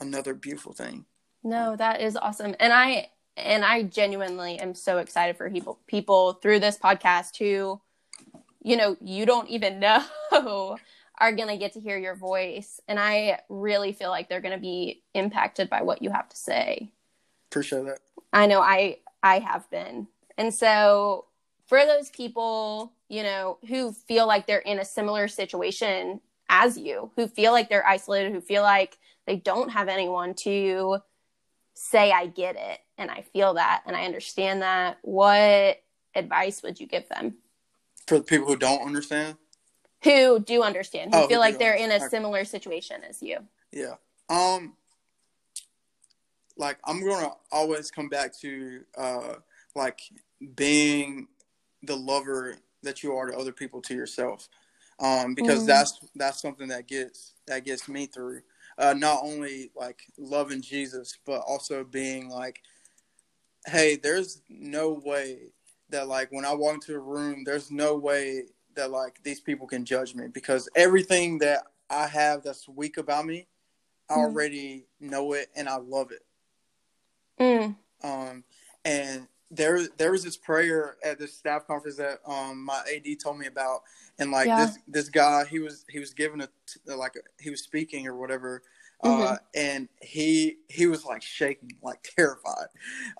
another 0.00 0.34
beautiful 0.34 0.72
thing 0.72 1.04
no 1.44 1.76
that 1.76 2.00
is 2.00 2.16
awesome 2.16 2.54
and 2.58 2.72
i 2.72 3.08
and 3.36 3.64
I 3.64 3.82
genuinely 3.82 4.58
am 4.58 4.74
so 4.74 4.98
excited 4.98 5.36
for 5.36 5.50
people 5.50 5.78
people 5.86 6.34
through 6.34 6.60
this 6.60 6.78
podcast 6.78 7.36
who, 7.38 7.80
you 8.62 8.76
know, 8.76 8.96
you 9.00 9.26
don't 9.26 9.48
even 9.48 9.80
know 9.80 10.78
are 11.18 11.32
going 11.32 11.48
to 11.48 11.56
get 11.56 11.72
to 11.72 11.80
hear 11.80 11.96
your 11.96 12.14
voice. 12.14 12.80
And 12.88 12.98
I 12.98 13.40
really 13.48 13.92
feel 13.92 14.10
like 14.10 14.28
they're 14.28 14.40
going 14.40 14.54
to 14.54 14.60
be 14.60 15.02
impacted 15.14 15.70
by 15.70 15.82
what 15.82 16.02
you 16.02 16.10
have 16.10 16.28
to 16.28 16.36
say. 16.36 16.92
Appreciate 17.50 17.84
that. 17.86 18.00
I 18.32 18.46
know 18.46 18.60
I 18.60 18.98
I 19.22 19.38
have 19.38 19.68
been. 19.70 20.08
And 20.38 20.52
so 20.52 21.26
for 21.66 21.84
those 21.84 22.10
people, 22.10 22.92
you 23.08 23.22
know, 23.22 23.58
who 23.68 23.92
feel 23.92 24.26
like 24.26 24.46
they're 24.46 24.58
in 24.58 24.78
a 24.78 24.84
similar 24.84 25.28
situation 25.28 26.20
as 26.48 26.78
you, 26.78 27.10
who 27.16 27.26
feel 27.26 27.52
like 27.52 27.68
they're 27.68 27.86
isolated, 27.86 28.32
who 28.32 28.40
feel 28.40 28.62
like 28.62 28.98
they 29.26 29.36
don't 29.36 29.70
have 29.70 29.88
anyone 29.88 30.34
to 30.34 30.98
say 31.74 32.12
I 32.12 32.26
get 32.26 32.56
it 32.56 32.80
and 32.98 33.10
I 33.10 33.22
feel 33.32 33.54
that 33.54 33.82
and 33.86 33.96
I 33.96 34.04
understand 34.04 34.62
that, 34.62 34.98
what 35.02 35.82
advice 36.14 36.62
would 36.62 36.80
you 36.80 36.86
give 36.86 37.08
them? 37.08 37.36
For 38.06 38.18
the 38.18 38.24
people 38.24 38.46
who 38.46 38.56
don't 38.56 38.82
understand? 38.82 39.36
Who 40.04 40.38
do 40.38 40.62
understand, 40.62 41.14
who 41.14 41.22
oh, 41.22 41.28
feel 41.28 41.40
like 41.40 41.58
they're 41.58 41.74
in 41.74 41.90
a 41.90 42.08
similar 42.08 42.44
situation 42.44 43.02
as 43.08 43.22
you. 43.22 43.38
Yeah. 43.72 43.94
Um 44.28 44.74
like 46.56 46.78
I'm 46.84 47.04
gonna 47.04 47.32
always 47.52 47.90
come 47.90 48.08
back 48.08 48.36
to 48.40 48.80
uh 48.96 49.34
like 49.74 50.00
being 50.54 51.28
the 51.82 51.96
lover 51.96 52.56
that 52.82 53.02
you 53.02 53.14
are 53.14 53.26
to 53.26 53.36
other 53.36 53.52
people 53.52 53.80
to 53.82 53.94
yourself 53.94 54.48
um 55.00 55.34
because 55.34 55.64
mm. 55.64 55.66
that's 55.66 56.00
that's 56.14 56.40
something 56.40 56.68
that 56.68 56.86
gets 56.86 57.34
that 57.46 57.64
gets 57.64 57.88
me 57.88 58.06
through 58.06 58.40
uh 58.78 58.94
not 58.96 59.20
only 59.22 59.70
like 59.76 60.06
loving 60.18 60.62
jesus 60.62 61.18
but 61.26 61.40
also 61.40 61.84
being 61.84 62.28
like 62.28 62.62
hey 63.66 63.96
there's 63.96 64.42
no 64.48 65.00
way 65.04 65.38
that 65.90 66.08
like 66.08 66.30
when 66.30 66.44
i 66.44 66.54
walk 66.54 66.74
into 66.74 66.94
a 66.94 66.98
room 66.98 67.42
there's 67.44 67.70
no 67.70 67.96
way 67.96 68.42
that 68.74 68.90
like 68.90 69.22
these 69.22 69.40
people 69.40 69.66
can 69.66 69.84
judge 69.84 70.14
me 70.14 70.26
because 70.32 70.68
everything 70.74 71.38
that 71.38 71.64
i 71.90 72.06
have 72.06 72.42
that's 72.42 72.68
weak 72.68 72.96
about 72.96 73.26
me 73.26 73.46
i 74.08 74.14
mm. 74.14 74.18
already 74.18 74.86
know 75.00 75.32
it 75.32 75.48
and 75.56 75.68
i 75.68 75.76
love 75.76 76.10
it 76.10 76.24
mm. 77.40 77.74
um 78.02 78.44
and 78.84 79.26
there 79.50 79.86
there 79.96 80.12
was 80.12 80.24
this 80.24 80.36
prayer 80.36 80.96
at 81.04 81.18
the 81.18 81.26
staff 81.26 81.66
conference 81.66 81.96
that 81.96 82.18
um 82.26 82.64
my 82.64 82.82
AD 82.94 83.20
told 83.22 83.38
me 83.38 83.46
about, 83.46 83.82
and 84.18 84.30
like 84.30 84.46
yeah. 84.46 84.66
this 84.66 84.78
this 84.88 85.08
guy 85.08 85.44
he 85.44 85.58
was 85.58 85.84
he 85.88 85.98
was 85.98 86.14
given 86.14 86.40
a 86.40 86.48
like 86.96 87.16
a, 87.16 87.42
he 87.42 87.50
was 87.50 87.62
speaking 87.62 88.06
or 88.06 88.16
whatever. 88.16 88.62
Uh, 89.02 89.08
mm-hmm. 89.08 89.22
Uh, 89.22 89.36
and 89.54 89.88
he 90.00 90.56
he 90.68 90.86
was 90.86 91.04
like 91.04 91.22
shaking, 91.22 91.72
like 91.82 92.02
terrified, 92.16 92.68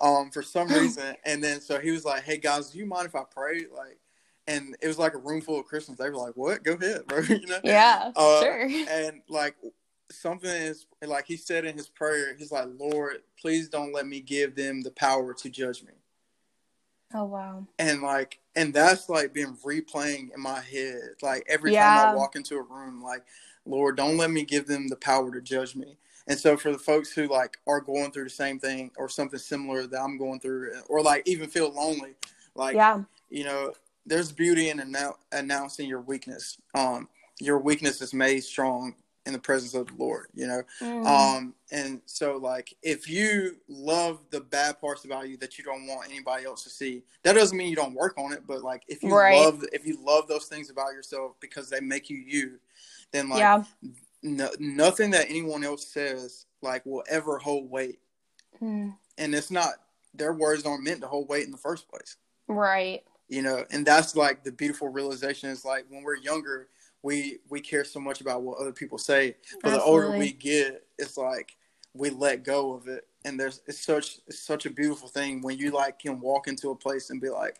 um, 0.01 0.31
for 0.31 0.41
some 0.41 0.67
reason. 0.73 1.15
and 1.25 1.43
then 1.43 1.61
so 1.61 1.79
he 1.79 1.91
was 1.91 2.03
like, 2.03 2.23
"Hey 2.23 2.37
guys, 2.37 2.71
do 2.71 2.79
you 2.79 2.85
mind 2.85 3.05
if 3.05 3.15
I 3.15 3.23
pray?" 3.29 3.65
Like, 3.71 3.99
and 4.47 4.75
it 4.81 4.87
was 4.87 4.97
like 4.97 5.13
a 5.13 5.19
room 5.19 5.41
full 5.41 5.59
of 5.59 5.65
Christians. 5.65 5.97
They 5.97 6.09
were 6.09 6.17
like, 6.17 6.35
"What? 6.35 6.63
Go 6.63 6.73
ahead, 6.73 7.05
bro." 7.07 7.19
you 7.29 7.45
know? 7.45 7.59
Yeah, 7.63 8.11
uh, 8.15 8.41
sure. 8.41 8.69
And 8.89 9.21
like 9.29 9.55
something 10.11 10.49
is 10.49 10.87
like 11.05 11.25
he 11.27 11.37
said 11.37 11.65
in 11.65 11.77
his 11.77 11.89
prayer, 11.89 12.35
he's 12.35 12.51
like, 12.51 12.67
"Lord, 12.79 13.17
please 13.39 13.69
don't 13.69 13.93
let 13.93 14.07
me 14.07 14.19
give 14.19 14.55
them 14.55 14.81
the 14.81 14.91
power 14.91 15.33
to 15.35 15.49
judge 15.49 15.83
me." 15.83 15.93
Oh 17.13 17.25
wow. 17.25 17.65
And 17.79 18.01
like 18.01 18.39
and 18.55 18.73
that's 18.73 19.07
like 19.07 19.33
been 19.33 19.55
replaying 19.57 20.33
in 20.33 20.41
my 20.41 20.59
head. 20.59 21.01
Like 21.21 21.45
every 21.47 21.73
yeah. 21.73 21.95
time 21.95 22.09
I 22.09 22.15
walk 22.15 22.35
into 22.35 22.55
a 22.55 22.63
room, 22.63 23.01
like, 23.01 23.23
Lord, 23.67 23.97
don't 23.97 24.17
let 24.17 24.31
me 24.31 24.43
give 24.43 24.67
them 24.67 24.87
the 24.87 24.95
power 24.95 25.31
to 25.31 25.41
judge 25.41 25.75
me. 25.75 25.97
And 26.27 26.37
so 26.37 26.57
for 26.57 26.71
the 26.71 26.77
folks 26.77 27.11
who 27.11 27.27
like 27.27 27.57
are 27.67 27.79
going 27.79 28.11
through 28.11 28.25
the 28.25 28.29
same 28.29 28.59
thing 28.59 28.91
or 28.97 29.07
something 29.07 29.39
similar 29.39 29.87
that 29.87 30.01
I'm 30.01 30.17
going 30.17 30.39
through 30.39 30.73
or 30.89 31.01
like 31.01 31.27
even 31.27 31.49
feel 31.49 31.73
lonely, 31.73 32.15
like 32.55 32.75
yeah. 32.75 33.03
you 33.29 33.45
know, 33.45 33.73
there's 34.05 34.31
beauty 34.31 34.69
in 34.69 34.79
annou- 34.79 35.15
announcing 35.31 35.87
your 35.87 36.01
weakness. 36.01 36.57
Um 36.75 37.07
your 37.39 37.59
weakness 37.59 38.01
is 38.01 38.13
made 38.13 38.41
strong 38.41 38.95
in 39.27 39.33
the 39.33 39.39
presence 39.39 39.73
of 39.73 39.87
the 39.87 39.93
Lord, 39.97 40.27
you 40.33 40.47
know? 40.47 40.63
Mm. 40.81 41.05
Um, 41.05 41.53
and 41.69 42.01
so 42.05 42.37
like 42.37 42.73
if 42.81 43.09
you 43.09 43.57
love 43.67 44.19
the 44.31 44.39
bad 44.39 44.79
parts 44.79 45.03
about 45.03 45.27
you 45.27 45.35
that 45.37 45.57
you 45.57 45.65
don't 45.65 45.85
want 45.85 46.09
anybody 46.09 46.45
else 46.45 46.63
to 46.63 46.69
see, 46.69 47.03
that 47.23 47.33
doesn't 47.33 47.57
mean 47.57 47.69
you 47.69 47.75
don't 47.75 47.93
work 47.93 48.17
on 48.17 48.31
it, 48.31 48.47
but 48.47 48.63
like 48.63 48.83
if 48.87 49.03
you 49.03 49.13
right. 49.13 49.35
love 49.35 49.63
if 49.73 49.85
you 49.85 49.99
love 50.03 50.27
those 50.27 50.45
things 50.45 50.69
about 50.69 50.93
yourself 50.93 51.33
because 51.41 51.69
they 51.69 51.81
make 51.81 52.09
you 52.09 52.17
you, 52.17 52.59
then 53.11 53.29
like 53.29 53.39
yeah. 53.39 53.63
no, 54.23 54.49
nothing 54.59 55.11
that 55.11 55.27
anyone 55.29 55.63
else 55.63 55.87
says 55.87 56.45
like 56.61 56.85
will 56.85 57.03
ever 57.09 57.37
hold 57.37 57.69
weight. 57.69 57.99
Mm. 58.61 58.95
And 59.17 59.35
it's 59.35 59.51
not 59.51 59.73
their 60.13 60.33
words 60.33 60.65
aren't 60.65 60.83
meant 60.83 61.01
to 61.01 61.07
hold 61.07 61.29
weight 61.29 61.45
in 61.45 61.51
the 61.51 61.57
first 61.57 61.89
place. 61.89 62.17
Right. 62.47 63.03
You 63.29 63.41
know, 63.41 63.65
and 63.71 63.85
that's 63.85 64.15
like 64.15 64.43
the 64.43 64.51
beautiful 64.51 64.89
realization 64.89 65.49
is 65.49 65.65
like 65.65 65.85
when 65.89 66.03
we're 66.03 66.15
younger, 66.17 66.69
we 67.03 67.39
we 67.49 67.61
care 67.61 67.83
so 67.83 67.99
much 67.99 68.21
about 68.21 68.41
what 68.41 68.59
other 68.59 68.71
people 68.71 68.97
say. 68.97 69.35
But 69.61 69.73
Absolutely. 69.73 69.79
the 69.79 69.83
older 69.83 70.17
we 70.17 70.31
get, 70.31 70.85
it's 70.97 71.17
like 71.17 71.55
we 71.93 72.09
let 72.09 72.43
go 72.43 72.73
of 72.73 72.87
it. 72.87 73.05
And 73.25 73.39
there's 73.39 73.61
it's 73.67 73.83
such 73.83 74.19
it's 74.27 74.39
such 74.39 74.65
a 74.65 74.69
beautiful 74.69 75.09
thing 75.09 75.41
when 75.41 75.57
you 75.57 75.71
like 75.71 75.99
can 75.99 76.19
walk 76.19 76.47
into 76.47 76.69
a 76.69 76.75
place 76.75 77.09
and 77.09 77.21
be 77.21 77.29
like, 77.29 77.59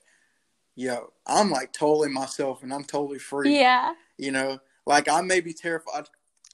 yo, 0.75 1.12
I'm 1.25 1.51
like 1.51 1.73
totally 1.73 2.10
myself 2.10 2.63
and 2.63 2.73
I'm 2.73 2.86
totally 2.86 3.19
free. 3.19 3.57
Yeah. 3.57 3.93
You 4.17 4.31
know, 4.31 4.60
like 4.88 5.10
I 5.10 5.21
may 5.21 5.41
be 5.41 5.54
terrified 5.54 6.08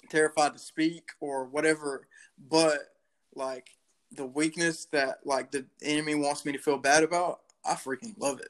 terrified 0.09 0.53
to 0.53 0.59
speak 0.59 1.11
or 1.19 1.45
whatever, 1.45 2.07
but 2.49 2.79
like 3.35 3.69
the 4.11 4.25
weakness 4.25 4.85
that 4.91 5.19
like 5.23 5.51
the 5.51 5.65
enemy 5.81 6.15
wants 6.15 6.43
me 6.43 6.51
to 6.51 6.57
feel 6.57 6.77
bad 6.77 7.03
about, 7.03 7.41
I 7.63 7.75
freaking 7.75 8.17
love 8.17 8.39
it. 8.39 8.49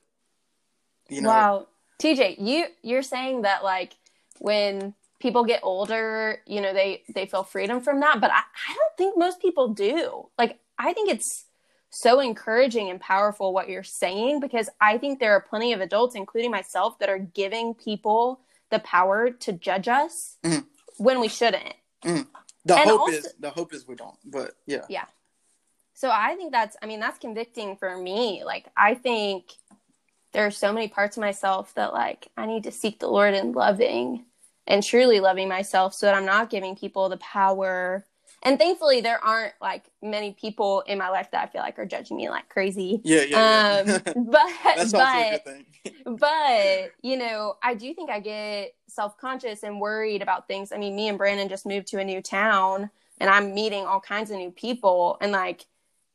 You 1.09 1.21
know? 1.21 1.29
Wow. 1.29 1.67
TJ, 2.01 2.37
you 2.39 2.65
you're 2.81 3.03
saying 3.03 3.43
that 3.43 3.63
like 3.63 3.93
when 4.39 4.93
people 5.19 5.43
get 5.43 5.59
older, 5.63 6.39
you 6.47 6.61
know, 6.61 6.73
they 6.73 7.03
they 7.13 7.25
feel 7.25 7.43
freedom 7.43 7.81
from 7.81 7.99
that. 7.99 8.21
But 8.21 8.31
I, 8.31 8.39
I 8.39 8.73
don't 8.73 8.97
think 8.97 9.17
most 9.17 9.41
people 9.41 9.69
do. 9.69 10.29
Like 10.39 10.59
I 10.79 10.93
think 10.93 11.09
it's 11.09 11.45
so 11.89 12.21
encouraging 12.21 12.89
and 12.89 12.99
powerful 12.99 13.53
what 13.53 13.69
you're 13.69 13.83
saying 13.83 14.39
because 14.39 14.69
I 14.81 14.97
think 14.97 15.19
there 15.19 15.33
are 15.33 15.41
plenty 15.41 15.73
of 15.73 15.81
adults, 15.81 16.15
including 16.15 16.51
myself, 16.51 16.97
that 16.99 17.09
are 17.09 17.19
giving 17.19 17.75
people 17.75 18.39
the 18.73 18.79
power 18.79 19.29
to 19.29 19.53
judge 19.53 19.87
us 19.87 20.37
mm. 20.43 20.65
when 20.97 21.21
we 21.21 21.27
shouldn't. 21.27 21.75
Mm. 22.03 22.27
The 22.65 22.75
and 22.75 22.89
hope 22.89 23.01
also, 23.01 23.13
is 23.13 23.33
the 23.39 23.49
hope 23.49 23.73
is 23.73 23.87
we 23.87 23.95
don't, 23.95 24.17
but 24.25 24.55
yeah. 24.65 24.85
Yeah. 24.89 25.05
So 25.93 26.09
I 26.11 26.35
think 26.35 26.51
that's 26.51 26.75
I 26.81 26.87
mean, 26.87 26.99
that's 26.99 27.19
convicting 27.19 27.77
for 27.77 27.95
me. 27.95 28.43
Like 28.43 28.65
I 28.75 28.95
think 28.95 29.45
there 30.31 30.45
are 30.45 30.51
so 30.51 30.73
many 30.73 30.87
parts 30.87 31.17
of 31.17 31.21
myself 31.21 31.73
that 31.75 31.93
like 31.93 32.27
I 32.35 32.47
need 32.47 32.63
to 32.63 32.71
seek 32.71 32.99
the 32.99 33.07
Lord 33.07 33.33
in 33.35 33.51
loving 33.51 34.25
and 34.65 34.81
truly 34.81 35.19
loving 35.19 35.47
myself 35.47 35.93
so 35.93 36.07
that 36.07 36.15
I'm 36.15 36.25
not 36.25 36.49
giving 36.49 36.75
people 36.75 37.09
the 37.09 37.17
power. 37.17 38.03
And 38.43 38.59
thankfully, 38.59 38.99
there 38.99 39.23
aren't 39.23 39.53
like 39.61 39.85
many 40.01 40.33
people 40.33 40.81
in 40.81 40.97
my 40.97 41.09
life 41.09 41.31
that 41.31 41.43
I 41.43 41.47
feel 41.47 41.61
like 41.61 41.79
are 41.79 41.85
judging 41.85 42.17
me 42.17 42.29
like 42.29 42.49
crazy. 42.49 43.01
Yeah, 43.03 43.23
yeah. 43.23 43.83
Um, 43.85 43.87
yeah. 43.87 43.99
but 44.15 44.91
but 44.91 45.43
but 46.19 46.91
you 47.01 47.17
know, 47.17 47.55
I 47.63 47.73
do 47.73 47.93
think 47.93 48.09
I 48.09 48.19
get 48.19 48.75
self 48.87 49.17
conscious 49.17 49.63
and 49.63 49.79
worried 49.79 50.21
about 50.21 50.47
things. 50.47 50.71
I 50.71 50.77
mean, 50.77 50.95
me 50.95 51.07
and 51.07 51.17
Brandon 51.17 51.47
just 51.47 51.65
moved 51.65 51.87
to 51.87 51.99
a 51.99 52.03
new 52.03 52.21
town, 52.21 52.89
and 53.19 53.29
I'm 53.29 53.53
meeting 53.53 53.85
all 53.85 54.01
kinds 54.01 54.29
of 54.29 54.37
new 54.37 54.51
people, 54.51 55.17
and 55.21 55.31
like 55.31 55.65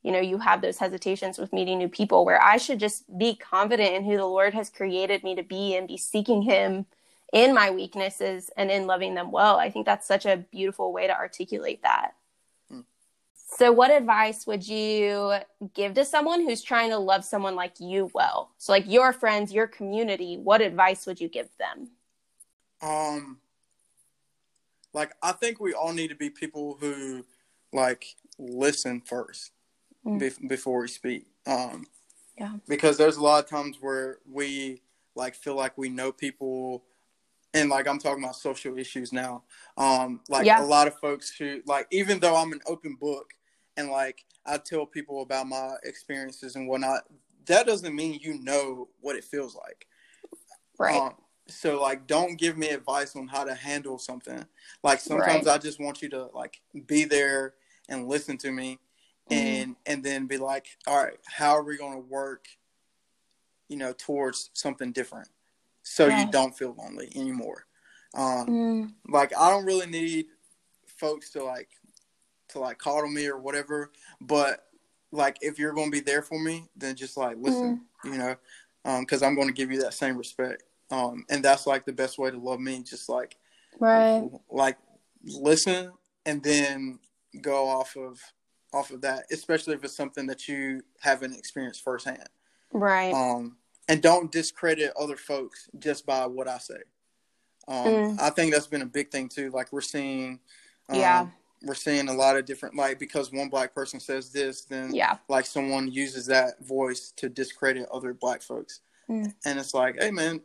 you 0.03 0.13
know, 0.13 0.21
you 0.21 0.39
have 0.39 0.63
those 0.63 0.79
hesitations 0.79 1.39
with 1.39 1.53
meeting 1.53 1.79
new 1.79 1.89
people 1.89 2.25
where 2.25 2.41
I 2.41 2.57
should 2.57 2.79
just 2.79 3.05
be 3.19 3.35
confident 3.35 3.95
in 3.95 4.05
who 4.05 4.17
the 4.17 4.25
Lord 4.25 4.55
has 4.55 4.71
created 4.71 5.25
me 5.25 5.35
to 5.35 5.43
be 5.43 5.77
and 5.77 5.89
be 5.89 5.97
seeking 5.97 6.43
Him 6.43 6.87
in 7.33 7.55
my 7.55 7.71
weaknesses 7.71 8.51
and 8.57 8.71
in 8.71 8.87
loving 8.87 9.15
them 9.15 9.31
well. 9.31 9.59
I 9.59 9.71
think 9.71 9.87
that's 9.87 10.07
such 10.07 10.27
a 10.27 10.39
beautiful 10.51 10.93
way 10.93 11.07
to 11.07 11.15
articulate 11.15 11.83
that. 11.83 12.13
Hmm. 12.71 12.81
So, 13.57 13.73
what 13.73 13.91
advice 13.91 14.47
would 14.47 14.67
you 14.67 15.35
give 15.75 15.95
to 15.95 16.05
someone 16.05 16.41
who's 16.41 16.63
trying 16.63 16.91
to 16.91 16.99
love 16.99 17.25
someone 17.25 17.57
like 17.57 17.81
you 17.81 18.11
well? 18.15 18.53
So, 18.59 18.73
like 18.73 18.85
your 18.87 19.13
friends, 19.13 19.53
your 19.53 19.67
community, 19.67 20.39
what 20.39 20.61
advice 20.61 21.07
would 21.07 21.21
you 21.21 21.29
give 21.29 21.49
them? 21.59 21.91
Um, 22.81 23.39
like 24.95 25.15
I 25.23 25.33
think 25.33 25.61
we 25.61 25.75
all 25.75 25.93
need 25.93 26.09
to 26.09 26.15
be 26.15 26.31
people 26.31 26.77
who 26.81 27.25
like 27.73 28.17
listen 28.39 29.01
first 29.01 29.53
mm. 30.07 30.19
be- 30.19 30.47
before 30.49 30.81
we 30.81 30.89
speak. 30.89 31.27
Um, 31.47 31.87
yeah, 32.39 32.57
because 32.69 32.97
there's 32.97 33.17
a 33.17 33.23
lot 33.23 33.43
of 33.43 33.51
times 33.51 33.77
where 33.81 34.19
we 34.31 34.83
like 35.15 35.35
feel 35.35 35.55
like 35.55 35.77
we 35.77 35.89
know 35.89 36.13
people 36.13 36.85
and 37.55 37.71
like 37.71 37.89
I'm 37.89 37.99
talking 37.99 38.23
about 38.23 38.37
social 38.37 38.79
issues 38.79 39.13
now. 39.13 39.45
Um, 39.77 40.21
like 40.29 40.47
yeah. 40.47 40.63
a 40.63 40.67
lot 40.67 40.87
of 40.87 40.99
folks 40.99 41.31
who 41.31 41.61
like, 41.67 41.87
even 41.91 42.21
though 42.21 42.37
I'm 42.37 42.53
an 42.53 42.61
open 42.67 42.97
book 43.01 43.33
and 43.77 43.91
like 43.91 44.25
I 44.47 44.59
tell 44.59 44.87
people 44.87 45.23
about 45.23 45.47
my 45.47 45.75
experiences 45.85 46.57
and 46.57 46.69
whatnot, 46.69 47.05
that 47.47 47.67
doesn't 47.67 47.95
mean 47.95 48.21
you 48.23 48.39
know 48.43 48.89
what 49.01 49.17
it 49.17 49.25
feels 49.25 49.55
like. 49.55 49.87
Right. 50.79 50.97
Um, 50.97 51.15
so 51.49 51.81
like, 51.81 52.07
don't 52.07 52.39
give 52.39 52.59
me 52.59 52.69
advice 52.69 53.17
on 53.17 53.27
how 53.27 53.45
to 53.45 53.55
handle 53.55 53.99
something. 53.99 54.45
Like 54.83 55.01
sometimes 55.01 55.47
right. 55.47 55.55
I 55.55 55.59
just 55.59 55.81
want 55.81 56.03
you 56.03 56.11
to 56.11 56.27
like 56.35 56.61
be 56.87 57.05
there 57.05 57.55
and 57.89 58.07
listen 58.07 58.37
to 58.39 58.53
me, 58.53 58.79
mm-hmm. 59.31 59.35
and 59.35 59.77
and 59.87 60.05
then 60.05 60.27
be 60.27 60.37
like, 60.37 60.67
all 60.87 61.03
right, 61.03 61.19
how 61.25 61.53
are 61.53 61.65
we 61.65 61.79
going 61.79 61.95
to 61.95 62.07
work? 62.07 62.47
You 63.69 63.79
know, 63.79 63.95
towards 63.97 64.51
something 64.53 64.93
different 64.93 65.29
so 65.89 66.07
yeah. 66.07 66.25
you 66.25 66.31
don't 66.31 66.57
feel 66.57 66.75
lonely 66.79 67.11
anymore. 67.17 67.65
Um, 68.15 68.47
mm. 68.47 68.93
Like 69.09 69.33
I 69.37 69.51
don't 69.51 69.65
really 69.65 69.87
need 69.87 70.27
folks 70.87 71.31
to 71.31 71.43
like 71.43 71.71
to 72.51 72.59
like 72.59 72.79
coddle 72.79 73.11
me 73.11 73.27
or 73.27 73.39
whatever, 73.39 73.91
but 74.21 74.67
like 75.13 75.39
if 75.41 75.59
you're 75.59 75.73
going 75.73 75.91
to 75.91 75.97
be 75.97 76.01
there 76.01 76.23
for 76.23 76.39
me, 76.39 76.69
then 76.77 76.95
just 76.95 77.17
like 77.17 77.37
listen, 77.39 77.81
mm. 78.05 78.13
you 78.13 78.19
know, 78.19 78.37
because 79.01 79.23
um, 79.23 79.31
I'm 79.31 79.35
going 79.35 79.49
to 79.49 79.55
give 79.55 79.73
you 79.73 79.81
that 79.83 79.95
same 79.95 80.17
respect. 80.17 80.65
Um, 80.91 81.25
and 81.31 81.43
that's 81.45 81.67
like 81.67 81.85
the 81.85 81.93
best 81.93 82.19
way 82.19 82.31
to 82.31 82.39
love 82.39 82.61
me. 82.61 82.83
Just 82.83 83.09
like 83.09 83.37
right, 83.81 84.29
like 84.51 84.77
listen 85.25 85.93
and 86.27 86.43
then 86.43 86.99
go 87.41 87.67
off 87.67 87.97
of 87.97 88.21
off 88.75 88.91
of 88.91 89.01
that, 89.01 89.25
especially 89.33 89.75
if 89.75 89.85
it's 89.85 89.97
something 89.97 90.27
that 90.27 90.49
you 90.49 90.83
haven't 91.01 91.35
experienced 91.35 91.83
firsthand. 91.83 92.29
Right. 92.73 93.15
Um, 93.15 93.57
and 93.89 94.03
don't 94.03 94.31
discredit 94.31 94.93
other 94.99 95.17
folks 95.17 95.69
just 95.79 96.07
by 96.07 96.27
what 96.27 96.47
I 96.47 96.59
say. 96.59 96.81
Um, 97.67 97.87
mm. 97.87 98.21
I 98.21 98.31
think 98.31 98.53
that's 98.53 98.67
been 98.67 98.83
a 98.83 98.87
big 98.87 99.11
thing 99.11 99.29
too. 99.29 99.51
Like 99.51 99.73
we're 99.73 99.81
seeing, 99.81 100.41
um, 100.89 100.99
yeah, 100.99 101.27
we're 101.63 101.75
seeing 101.75 102.09
a 102.09 102.13
lot 102.13 102.37
of 102.37 102.45
different 102.45 102.77
like 102.77 102.99
because 102.99 103.33
one 103.33 103.49
black 103.49 103.75
person 103.75 104.01
says 104.01 104.31
this, 104.31 104.63
then 104.63 104.95
yeah, 104.95 105.19
like 105.29 105.47
someone 105.47 105.91
uses 105.91 106.27
that 106.27 106.65
voice 106.65 107.13
to 107.17 107.29
discredit 107.29 107.89
other 107.93 108.15
black 108.15 108.43
folks, 108.43 108.81
mm. 109.09 109.33
and 109.45 109.59
it's 109.59 109.75
like, 109.75 110.01
hey 110.01 110.11
man, 110.11 110.41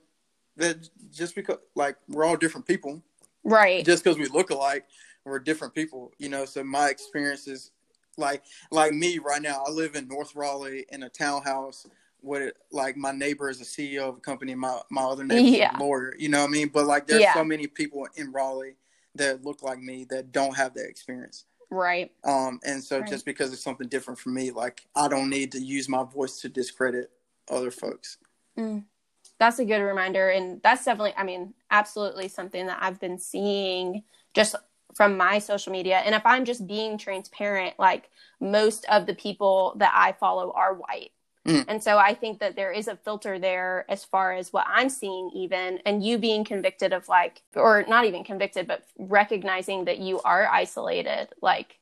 that 0.58 0.90
just 1.12 1.36
because 1.36 1.60
like 1.76 1.96
we're 2.10 2.26
all 2.26 2.36
different 2.36 2.68
people, 2.68 3.02
right? 3.44 3.86
Just 3.86 4.04
because 4.04 4.18
we 4.18 4.28
look 4.28 4.50
alike, 4.50 4.86
we're 5.24 5.40
different 5.40 5.74
people, 5.74 6.12
you 6.20 6.28
know. 6.28 6.44
So 6.44 6.64
my 6.64 6.90
experiences, 6.90 7.72
like 8.18 8.44
like 8.70 8.92
me 8.92 9.20
right 9.20 9.42
now, 9.42 9.64
I 9.66 9.72
live 9.72 9.96
in 9.96 10.10
North 10.10 10.36
Raleigh 10.36 10.86
in 10.90 11.04
a 11.04 11.10
townhouse. 11.10 11.88
With 12.24 12.54
like 12.72 12.96
my 12.96 13.12
neighbor 13.12 13.50
is 13.50 13.62
a 13.62 13.66
CEO 13.66 14.10
of 14.10 14.18
a 14.18 14.22
company, 14.22 14.56
my 14.56 14.80
my 14.90 15.04
other 15.04 15.24
neighbor 15.24 15.48
yeah. 15.48 15.78
a 15.78 15.80
lawyer. 15.80 16.16
You 16.18 16.30
know 16.30 16.40
what 16.42 16.50
I 16.50 16.52
mean? 16.52 16.70
But 16.70 16.86
like 16.86 17.06
there's 17.06 17.22
yeah. 17.22 17.34
so 17.34 17.44
many 17.44 17.68
people 17.68 18.08
in 18.16 18.32
Raleigh 18.32 18.78
that 19.16 19.44
look 19.44 19.62
like 19.62 19.80
me 19.80 20.06
that 20.10 20.32
don't 20.32 20.56
have 20.56 20.74
that 20.76 20.88
experience. 20.88 21.46
Right. 21.70 22.12
Um, 22.24 22.60
and 22.64 22.84
so 22.84 23.00
right. 23.00 23.10
just 23.10 23.26
because 23.26 23.52
it's 23.52 23.64
something 23.64 23.88
different 23.88 24.20
for 24.20 24.30
me, 24.30 24.52
like 24.52 24.86
I 24.96 25.08
don't 25.08 25.30
need 25.30 25.52
to 25.54 25.60
use 25.60 25.90
my 25.90 26.04
voice 26.04 26.40
to 26.42 26.50
discredit 26.50 27.12
other 27.50 27.72
folks. 27.72 28.18
Mm. 28.58 28.84
That's 29.40 29.60
a 29.60 29.66
good 29.66 29.80
reminder. 29.80 30.30
And 30.30 30.62
that's 30.62 30.86
definitely, 30.86 31.14
I 31.18 31.24
mean, 31.24 31.54
absolutely 31.72 32.28
something 32.28 32.68
that 32.68 32.78
I've 32.80 33.00
been 33.00 33.18
seeing 33.18 34.04
just 34.34 34.56
from 34.96 35.18
my 35.18 35.40
social 35.40 35.72
media. 35.72 35.98
And 35.98 36.14
if 36.14 36.26
I'm 36.26 36.46
just 36.46 36.68
being 36.68 36.98
transparent, 36.98 37.74
like 37.80 38.10
most 38.40 38.86
of 38.86 39.06
the 39.06 39.16
people 39.16 39.76
that 39.78 39.92
I 39.96 40.12
follow 40.14 40.52
are 40.52 40.76
white. 40.76 41.12
Mm. 41.48 41.66
And 41.68 41.84
so 41.84 41.98
I 41.98 42.14
think 42.14 42.40
that 42.40 42.56
there 42.56 42.72
is 42.72 42.88
a 42.88 42.96
filter 42.96 43.38
there 43.38 43.86
as 43.90 44.06
far 44.06 44.34
as 44.34 44.54
what 44.54 44.66
I'm 44.68 44.90
seeing, 44.90 45.30
even, 45.36 45.80
and 45.86 46.04
you 46.04 46.18
being 46.18 46.46
convicted 46.46 46.94
of 46.94 47.10
like, 47.10 47.42
or 47.56 47.84
not 47.88 48.06
even 48.06 48.24
convicted, 48.24 48.66
but 48.68 48.86
recognizing 48.98 49.86
that 49.86 50.00
you 50.00 50.22
are 50.22 50.48
isolated. 50.48 51.28
Like, 51.42 51.80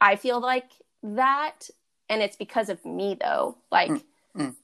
I 0.00 0.16
feel 0.16 0.40
like 0.40 0.70
that. 1.02 1.70
And 2.10 2.20
it's 2.20 2.36
because 2.36 2.68
of 2.68 2.84
me, 2.84 3.16
though. 3.18 3.56
Like, 3.70 3.90
mm. 3.90 4.02
Mm. 4.36 4.54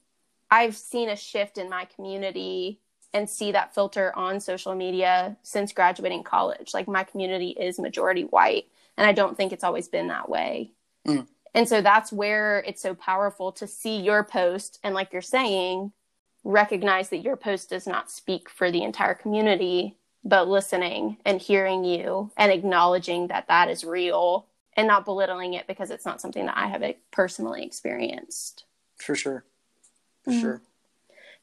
I've 0.51 0.75
seen 0.75 1.09
a 1.09 1.15
shift 1.15 1.57
in 1.57 1.69
my 1.69 1.85
community 1.85 2.79
and 3.13 3.29
see 3.29 3.53
that 3.53 3.73
filter 3.73 4.15
on 4.15 4.39
social 4.39 4.75
media 4.75 5.37
since 5.41 5.73
graduating 5.73 6.23
college. 6.23 6.73
Like, 6.73 6.87
my 6.87 7.03
community 7.03 7.49
is 7.49 7.79
majority 7.79 8.23
white. 8.23 8.65
And 8.97 9.07
I 9.07 9.13
don't 9.13 9.35
think 9.35 9.51
it's 9.51 9.63
always 9.63 9.87
been 9.87 10.09
that 10.09 10.29
way. 10.29 10.73
Mm. 11.07 11.27
And 11.53 11.67
so 11.67 11.81
that's 11.81 12.11
where 12.11 12.59
it's 12.67 12.81
so 12.81 12.93
powerful 12.93 13.51
to 13.53 13.67
see 13.67 13.99
your 13.99 14.23
post 14.23 14.79
and, 14.83 14.93
like 14.93 15.11
you're 15.13 15.21
saying, 15.21 15.91
recognize 16.43 17.09
that 17.09 17.17
your 17.17 17.35
post 17.35 17.69
does 17.69 17.87
not 17.87 18.11
speak 18.11 18.49
for 18.49 18.71
the 18.71 18.83
entire 18.83 19.13
community, 19.13 19.95
but 20.23 20.47
listening 20.47 21.17
and 21.25 21.41
hearing 21.41 21.83
you 21.83 22.31
and 22.37 22.51
acknowledging 22.51 23.27
that 23.27 23.47
that 23.47 23.69
is 23.69 23.83
real 23.83 24.47
and 24.75 24.87
not 24.87 25.05
belittling 25.05 25.53
it 25.53 25.67
because 25.67 25.89
it's 25.89 26.05
not 26.05 26.21
something 26.21 26.45
that 26.45 26.57
I 26.57 26.67
have 26.67 26.83
personally 27.11 27.63
experienced. 27.63 28.65
For 28.95 29.15
sure. 29.15 29.43
For 30.23 30.31
mm-hmm. 30.31 30.41
sure. 30.41 30.61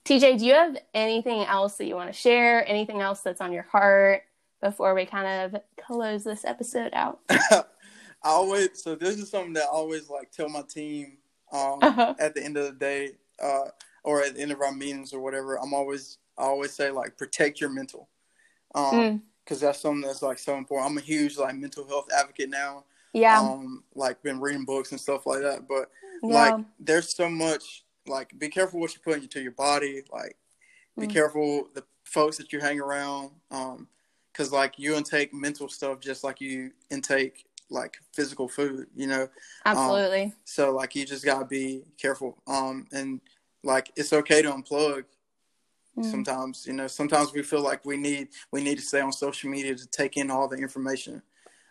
TJ, 0.04 0.38
do 0.38 0.46
you 0.46 0.54
have 0.54 0.76
anything 0.92 1.44
else 1.44 1.76
that 1.76 1.86
you 1.86 1.94
want 1.94 2.12
to 2.12 2.18
share? 2.18 2.66
Anything 2.68 3.00
else 3.00 3.20
that's 3.20 3.40
on 3.40 3.52
your 3.52 3.62
heart 3.62 4.22
before 4.62 4.94
we 4.94 5.06
kind 5.06 5.54
of 5.54 5.62
close 5.84 6.24
this 6.24 6.44
episode 6.44 6.92
out? 6.92 7.20
I 8.24 8.30
always 8.30 8.82
so 8.82 8.94
this 8.94 9.18
is 9.18 9.30
something 9.30 9.52
that 9.52 9.64
I 9.64 9.72
always 9.72 10.08
like 10.08 10.32
tell 10.32 10.48
my 10.48 10.62
team 10.62 11.18
um, 11.52 11.78
uh-huh. 11.82 12.14
at 12.18 12.34
the 12.34 12.42
end 12.42 12.56
of 12.56 12.64
the 12.64 12.72
day 12.72 13.10
uh, 13.42 13.68
or 14.02 14.22
at 14.22 14.34
the 14.34 14.40
end 14.40 14.50
of 14.50 14.60
our 14.60 14.72
meetings 14.72 15.12
or 15.12 15.20
whatever. 15.20 15.60
I'm 15.60 15.74
always 15.74 16.18
I 16.38 16.44
always 16.44 16.72
say 16.72 16.90
like 16.90 17.16
protect 17.18 17.60
your 17.60 17.70
mental 17.70 18.08
because 18.72 18.92
um, 18.92 19.22
mm. 19.48 19.60
that's 19.60 19.80
something 19.80 20.00
that's 20.00 20.22
like 20.22 20.38
so 20.38 20.56
important. 20.56 20.90
I'm 20.90 20.98
a 20.98 21.02
huge 21.02 21.37
like 21.37 21.54
mental 21.54 21.87
health 21.87 22.08
advocate 22.16 22.50
now. 22.50 22.84
Yeah. 23.12 23.40
Um, 23.40 23.84
like 23.94 24.22
been 24.22 24.40
reading 24.40 24.64
books 24.64 24.90
and 24.90 25.00
stuff 25.00 25.26
like 25.26 25.42
that, 25.42 25.68
but 25.68 25.90
yeah. 26.22 26.34
like 26.34 26.64
there's 26.80 27.14
so 27.14 27.28
much 27.28 27.84
like 28.06 28.37
be 28.38 28.48
careful 28.48 28.80
what 28.80 28.94
you 28.94 29.00
put 29.04 29.22
into 29.22 29.40
your 29.40 29.52
body. 29.52 30.02
Like 30.10 30.37
be 30.98 31.06
mm. 31.06 31.12
careful 31.12 31.68
the 31.74 31.84
folks 32.04 32.38
that 32.38 32.52
you 32.52 32.60
hang 32.60 32.80
around. 32.80 33.30
Um, 33.50 33.88
because 34.32 34.50
like 34.50 34.78
you 34.78 34.96
intake 34.96 35.32
mental 35.32 35.68
stuff 35.68 36.00
just 36.00 36.24
like 36.24 36.40
you 36.40 36.72
intake 36.90 37.46
like 37.74 37.98
physical 38.12 38.48
food, 38.48 38.87
you 38.94 39.06
know. 39.06 39.22
Um, 39.22 39.76
Absolutely. 39.76 40.22
Um, 40.24 40.32
so 40.44 40.70
like 40.72 40.94
you 40.94 41.04
just 41.04 41.24
gotta 41.24 41.44
be 41.44 41.82
careful. 41.98 42.38
Um, 42.46 42.87
and 42.92 43.20
like 43.62 43.90
it's 43.96 44.12
okay 44.12 44.42
to 44.42 44.50
unplug. 44.50 45.04
Mm. 45.98 46.10
Sometimes, 46.10 46.66
you 46.66 46.72
know, 46.72 46.87
sometimes 46.87 47.32
we 47.32 47.42
feel 47.42 47.60
like 47.60 47.84
we 47.84 47.96
need 47.96 48.28
we 48.50 48.62
need 48.62 48.78
to 48.78 48.84
stay 48.84 49.00
on 49.00 49.12
social 49.12 49.50
media 49.50 49.74
to 49.74 49.87
take 49.88 50.16
in 50.16 50.30
all 50.30 50.48
the 50.48 50.56
information. 50.56 51.22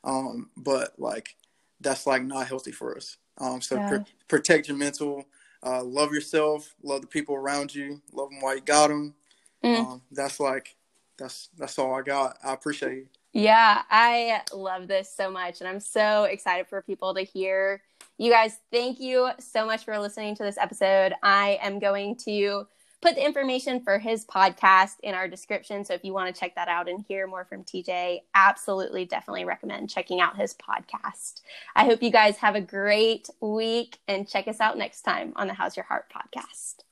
Um, 0.04 0.50
but 0.58 0.94
like 0.98 1.36
that's 1.82 2.06
like 2.06 2.24
not 2.24 2.48
healthy 2.48 2.72
for 2.72 2.96
us. 2.96 3.18
Um, 3.38 3.62
so 3.62 3.76
yeah. 3.76 3.90
pr- 3.90 4.10
protect 4.28 4.68
your 4.68 4.78
mental, 4.78 5.26
uh, 5.66 5.84
love 5.84 6.12
yourself, 6.14 6.76
love 6.84 7.02
the 7.02 7.08
people 7.08 7.36
around 7.36 7.74
you, 7.74 8.02
love 8.12 8.30
them 8.30 8.42
while 8.42 8.56
you 8.56 8.62
got 8.62 8.90
them. 8.90 9.16
Mm. 9.64 9.80
Um, 9.80 10.02
that's 10.12 10.40
like 10.40 10.76
that's 11.18 11.50
that's 11.58 11.80
all 11.80 11.96
I 11.96 12.02
got. 12.02 12.38
I 12.44 12.54
appreciate 12.54 12.96
you. 12.96 13.08
Yeah, 13.34 13.82
I 13.90 14.42
love 14.54 14.88
this 14.88 15.14
so 15.16 15.32
much. 15.32 15.60
And 15.60 15.68
I'm 15.68 15.80
so 15.80 16.26
excited 16.26 16.68
for 16.68 16.84
people 16.84 17.16
to 17.16 17.22
hear. 17.22 17.82
You 18.20 18.32
guys, 18.32 18.60
thank 18.72 19.00
you 19.00 19.30
so 19.40 19.66
much 19.66 19.86
for 19.86 19.98
listening 19.98 20.36
to 20.36 20.44
this 20.44 20.58
episode. 20.58 21.14
I 21.24 21.58
am 21.62 21.80
going 21.80 22.16
to 22.26 22.68
put 23.02 23.16
the 23.16 23.26
information 23.26 23.84
for 23.84 23.98
his 23.98 24.24
podcast 24.26 24.94
in 25.02 25.16
our 25.16 25.28
description. 25.28 25.84
So 25.84 25.96
if 25.96 26.06
you 26.06 26.14
want 26.14 26.34
to 26.34 26.40
check 26.40 26.56
that 26.56 26.68
out 26.70 26.88
and 26.88 27.04
hear 27.08 27.26
more 27.28 27.44
from 27.44 27.64
TJ, 27.64 28.20
absolutely, 28.36 29.06
definitely 29.06 29.46
recommend 29.46 29.90
checking 29.90 30.22
out 30.22 30.38
his 30.38 30.54
podcast. 30.54 31.42
I 31.76 31.86
hope 31.86 32.04
you 32.04 32.12
guys 32.12 32.38
have 32.38 32.56
a 32.56 32.62
great 32.62 33.30
week 33.42 33.98
and 34.08 34.30
check 34.30 34.48
us 34.48 34.62
out 34.62 34.78
next 34.78 35.02
time 35.02 35.34
on 35.36 35.48
the 35.48 35.54
How's 35.54 35.76
Your 35.76 35.86
Heart 35.86 36.06
podcast. 36.16 36.84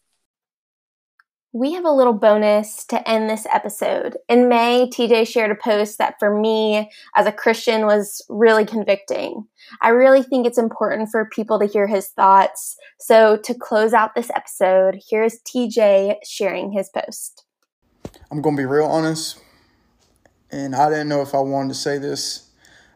We 1.53 1.73
have 1.73 1.83
a 1.83 1.91
little 1.91 2.13
bonus 2.13 2.85
to 2.85 3.05
end 3.09 3.29
this 3.29 3.45
episode. 3.51 4.15
In 4.29 4.47
May, 4.47 4.89
TJ 4.89 5.27
shared 5.27 5.51
a 5.51 5.55
post 5.55 5.97
that 5.97 6.15
for 6.17 6.33
me 6.33 6.89
as 7.13 7.25
a 7.25 7.31
Christian 7.33 7.85
was 7.85 8.25
really 8.29 8.63
convicting. 8.63 9.47
I 9.81 9.89
really 9.89 10.23
think 10.23 10.47
it's 10.47 10.57
important 10.57 11.09
for 11.11 11.25
people 11.25 11.59
to 11.59 11.65
hear 11.65 11.87
his 11.87 12.07
thoughts. 12.07 12.77
So, 12.99 13.35
to 13.35 13.53
close 13.53 13.91
out 13.91 14.15
this 14.15 14.29
episode, 14.29 15.01
here's 15.09 15.41
TJ 15.41 16.19
sharing 16.23 16.71
his 16.71 16.89
post. 16.89 17.43
I'm 18.31 18.41
going 18.41 18.55
to 18.55 18.61
be 18.61 18.65
real 18.65 18.85
honest, 18.85 19.41
and 20.51 20.73
I 20.73 20.89
didn't 20.89 21.09
know 21.09 21.21
if 21.21 21.35
I 21.35 21.39
wanted 21.39 21.69
to 21.69 21.75
say 21.75 21.97
this, 21.97 22.49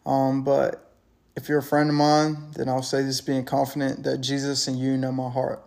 um, 0.05 0.45
but 0.45 0.93
if 1.35 1.49
you're 1.49 1.59
a 1.59 1.63
friend 1.63 1.89
of 1.89 1.95
mine, 1.95 2.51
then 2.55 2.69
I'll 2.69 2.81
say 2.81 3.03
this 3.03 3.19
being 3.19 3.43
confident 3.43 4.03
that 4.03 4.19
Jesus 4.19 4.65
and 4.69 4.79
you 4.79 4.95
know 4.95 5.11
my 5.11 5.29
heart. 5.29 5.61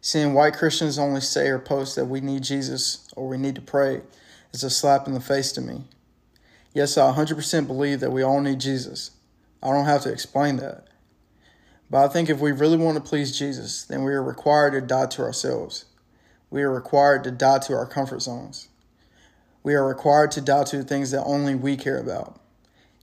Seeing 0.00 0.34
white 0.34 0.54
Christians 0.54 0.98
only 0.98 1.20
say 1.20 1.48
or 1.48 1.58
post 1.58 1.96
that 1.96 2.06
we 2.06 2.20
need 2.20 2.42
Jesus 2.42 3.08
or 3.16 3.28
we 3.28 3.38
need 3.38 3.54
to 3.56 3.60
pray 3.60 4.02
is 4.52 4.62
a 4.62 4.70
slap 4.70 5.06
in 5.06 5.14
the 5.14 5.20
face 5.20 5.52
to 5.52 5.60
me. 5.60 5.84
Yes, 6.72 6.96
I 6.98 7.12
100% 7.12 7.66
believe 7.66 8.00
that 8.00 8.12
we 8.12 8.22
all 8.22 8.40
need 8.40 8.60
Jesus. 8.60 9.12
I 9.62 9.70
don't 9.70 9.86
have 9.86 10.02
to 10.02 10.12
explain 10.12 10.56
that. 10.56 10.86
But 11.90 12.04
I 12.04 12.08
think 12.08 12.28
if 12.28 12.40
we 12.40 12.52
really 12.52 12.76
want 12.76 12.96
to 12.96 13.02
please 13.08 13.36
Jesus, 13.36 13.84
then 13.84 14.04
we 14.04 14.12
are 14.12 14.22
required 14.22 14.72
to 14.72 14.80
die 14.80 15.06
to 15.06 15.22
ourselves. 15.22 15.86
We 16.50 16.62
are 16.62 16.72
required 16.72 17.24
to 17.24 17.30
die 17.30 17.58
to 17.60 17.74
our 17.74 17.86
comfort 17.86 18.22
zones. 18.22 18.68
We 19.62 19.74
are 19.74 19.86
required 19.86 20.30
to 20.32 20.40
die 20.40 20.64
to 20.64 20.78
the 20.78 20.84
things 20.84 21.10
that 21.10 21.24
only 21.24 21.54
we 21.54 21.76
care 21.76 21.98
about. 21.98 22.40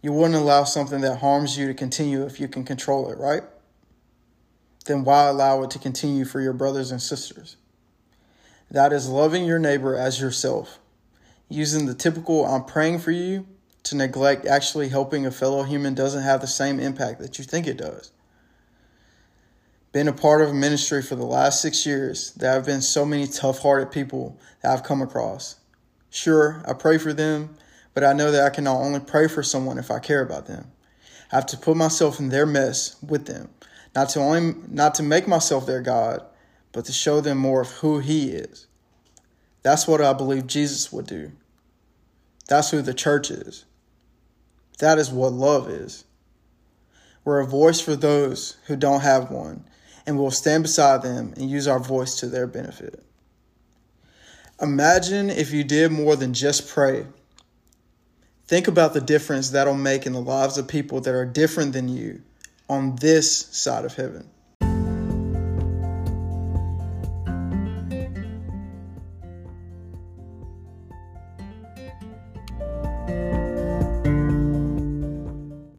You 0.02 0.12
wouldn't 0.14 0.36
allow 0.36 0.66
something 0.66 1.02
that 1.02 1.20
harms 1.20 1.58
you 1.58 1.68
to 1.68 1.74
continue 1.74 2.26
if 2.26 2.40
you 2.40 2.48
can 2.48 2.64
control 2.64 3.10
it, 3.10 3.18
right? 3.18 3.44
Then 4.86 5.04
why 5.04 5.28
allow 5.28 5.64
it 5.64 5.72
to 5.72 5.80
continue 5.80 6.26
for 6.26 6.42
your 6.42 6.54
brothers 6.54 6.92
and 6.92 7.02
sisters? 7.02 7.58
That 8.72 8.92
is 8.92 9.08
loving 9.08 9.46
your 9.46 9.60
neighbor 9.60 9.96
as 9.96 10.20
yourself, 10.20 10.80
using 11.50 11.86
the 11.86 11.94
typical 11.94 12.46
I'm 12.46 12.66
praying 12.66 13.00
for 13.00 13.12
you 13.12 13.48
to 13.84 13.96
neglect 13.96 14.46
actually 14.46 14.90
helping 14.90 15.26
a 15.26 15.32
fellow 15.32 15.64
human 15.64 15.94
doesn't 15.94 16.24
have 16.24 16.42
the 16.42 16.48
same 16.48 16.80
impact 16.80 17.20
that 17.20 17.38
you 17.38 17.44
think 17.44 17.68
it 17.68 17.78
does. 17.78 18.12
been 19.92 20.08
a 20.08 20.14
part 20.14 20.42
of 20.42 20.50
a 20.50 20.54
ministry 20.54 21.04
for 21.04 21.16
the 21.16 21.26
last 21.26 21.62
six 21.62 21.86
years, 21.86 22.32
there 22.34 22.52
have 22.52 22.66
been 22.66 22.82
so 22.82 23.06
many 23.06 23.28
tough 23.28 23.60
hearted 23.60 23.92
people 23.92 24.40
that 24.62 24.72
I've 24.72 24.84
come 24.84 25.02
across. 25.02 25.58
Sure, 26.10 26.64
I 26.68 26.74
pray 26.74 26.98
for 26.98 27.14
them, 27.14 27.56
but 27.94 28.04
I 28.04 28.14
know 28.14 28.32
that 28.32 28.44
I 28.44 28.50
can 28.50 28.64
not 28.64 28.78
only 28.78 29.00
pray 29.00 29.28
for 29.28 29.44
someone 29.44 29.78
if 29.78 29.92
I 29.92 30.00
care 30.00 30.22
about 30.22 30.48
them. 30.48 30.72
I 31.32 31.36
have 31.36 31.46
to 31.48 31.58
put 31.58 31.78
myself 31.78 32.20
in 32.20 32.30
their 32.30 32.46
mess 32.46 32.96
with 33.08 33.26
them, 33.26 33.50
not 33.96 34.10
to 34.10 34.20
only 34.20 34.56
not 34.68 34.96
to 34.96 35.04
make 35.04 35.28
myself 35.28 35.66
their 35.66 35.82
God, 35.82 36.24
but 36.72 36.86
to 36.86 36.92
show 36.92 37.22
them 37.22 37.38
more 37.38 37.62
of 37.62 37.72
who 37.72 38.00
He 38.00 38.30
is. 38.30 38.68
That's 39.62 39.88
what 39.88 40.02
I 40.02 40.14
believe 40.14 40.48
Jesus 40.48 40.92
would 40.92 41.08
do. 41.08 41.32
That's 42.48 42.72
who 42.72 42.82
the 42.82 42.94
church 42.94 43.32
is. 43.32 43.66
That 44.80 44.98
is 44.98 45.12
what 45.12 45.32
love 45.32 45.70
is. 45.70 46.04
We're 47.24 47.40
a 47.40 47.48
voice 47.48 47.80
for 47.80 47.96
those 47.96 48.58
who 48.66 48.76
don't 48.76 49.02
have 49.02 49.32
one, 49.32 49.64
and 50.06 50.20
we'll 50.20 50.32
stand 50.32 50.64
beside 50.64 51.04
them 51.04 51.34
and 51.38 51.50
use 51.50 51.68
our 51.68 51.80
voice 51.80 52.20
to 52.20 52.28
their 52.28 52.48
benefit. 52.48 53.02
Imagine 54.62 55.30
if 55.30 55.52
you 55.52 55.64
did 55.64 55.92
more 55.92 56.16
than 56.18 56.34
just 56.34 56.68
pray. 56.68 57.06
Think 58.46 58.68
about 58.68 58.94
the 58.94 59.02
difference 59.02 59.52
that'll 59.52 59.74
make 59.74 60.06
in 60.06 60.14
the 60.14 60.22
lives 60.22 60.58
of 60.58 60.68
people 60.68 61.00
that 61.02 61.14
are 61.14 61.26
different 61.26 61.72
than 61.72 61.88
you 61.88 62.22
on 62.70 62.96
this 62.98 63.48
side 63.48 63.86
of 63.86 63.96
heaven. 63.96 64.30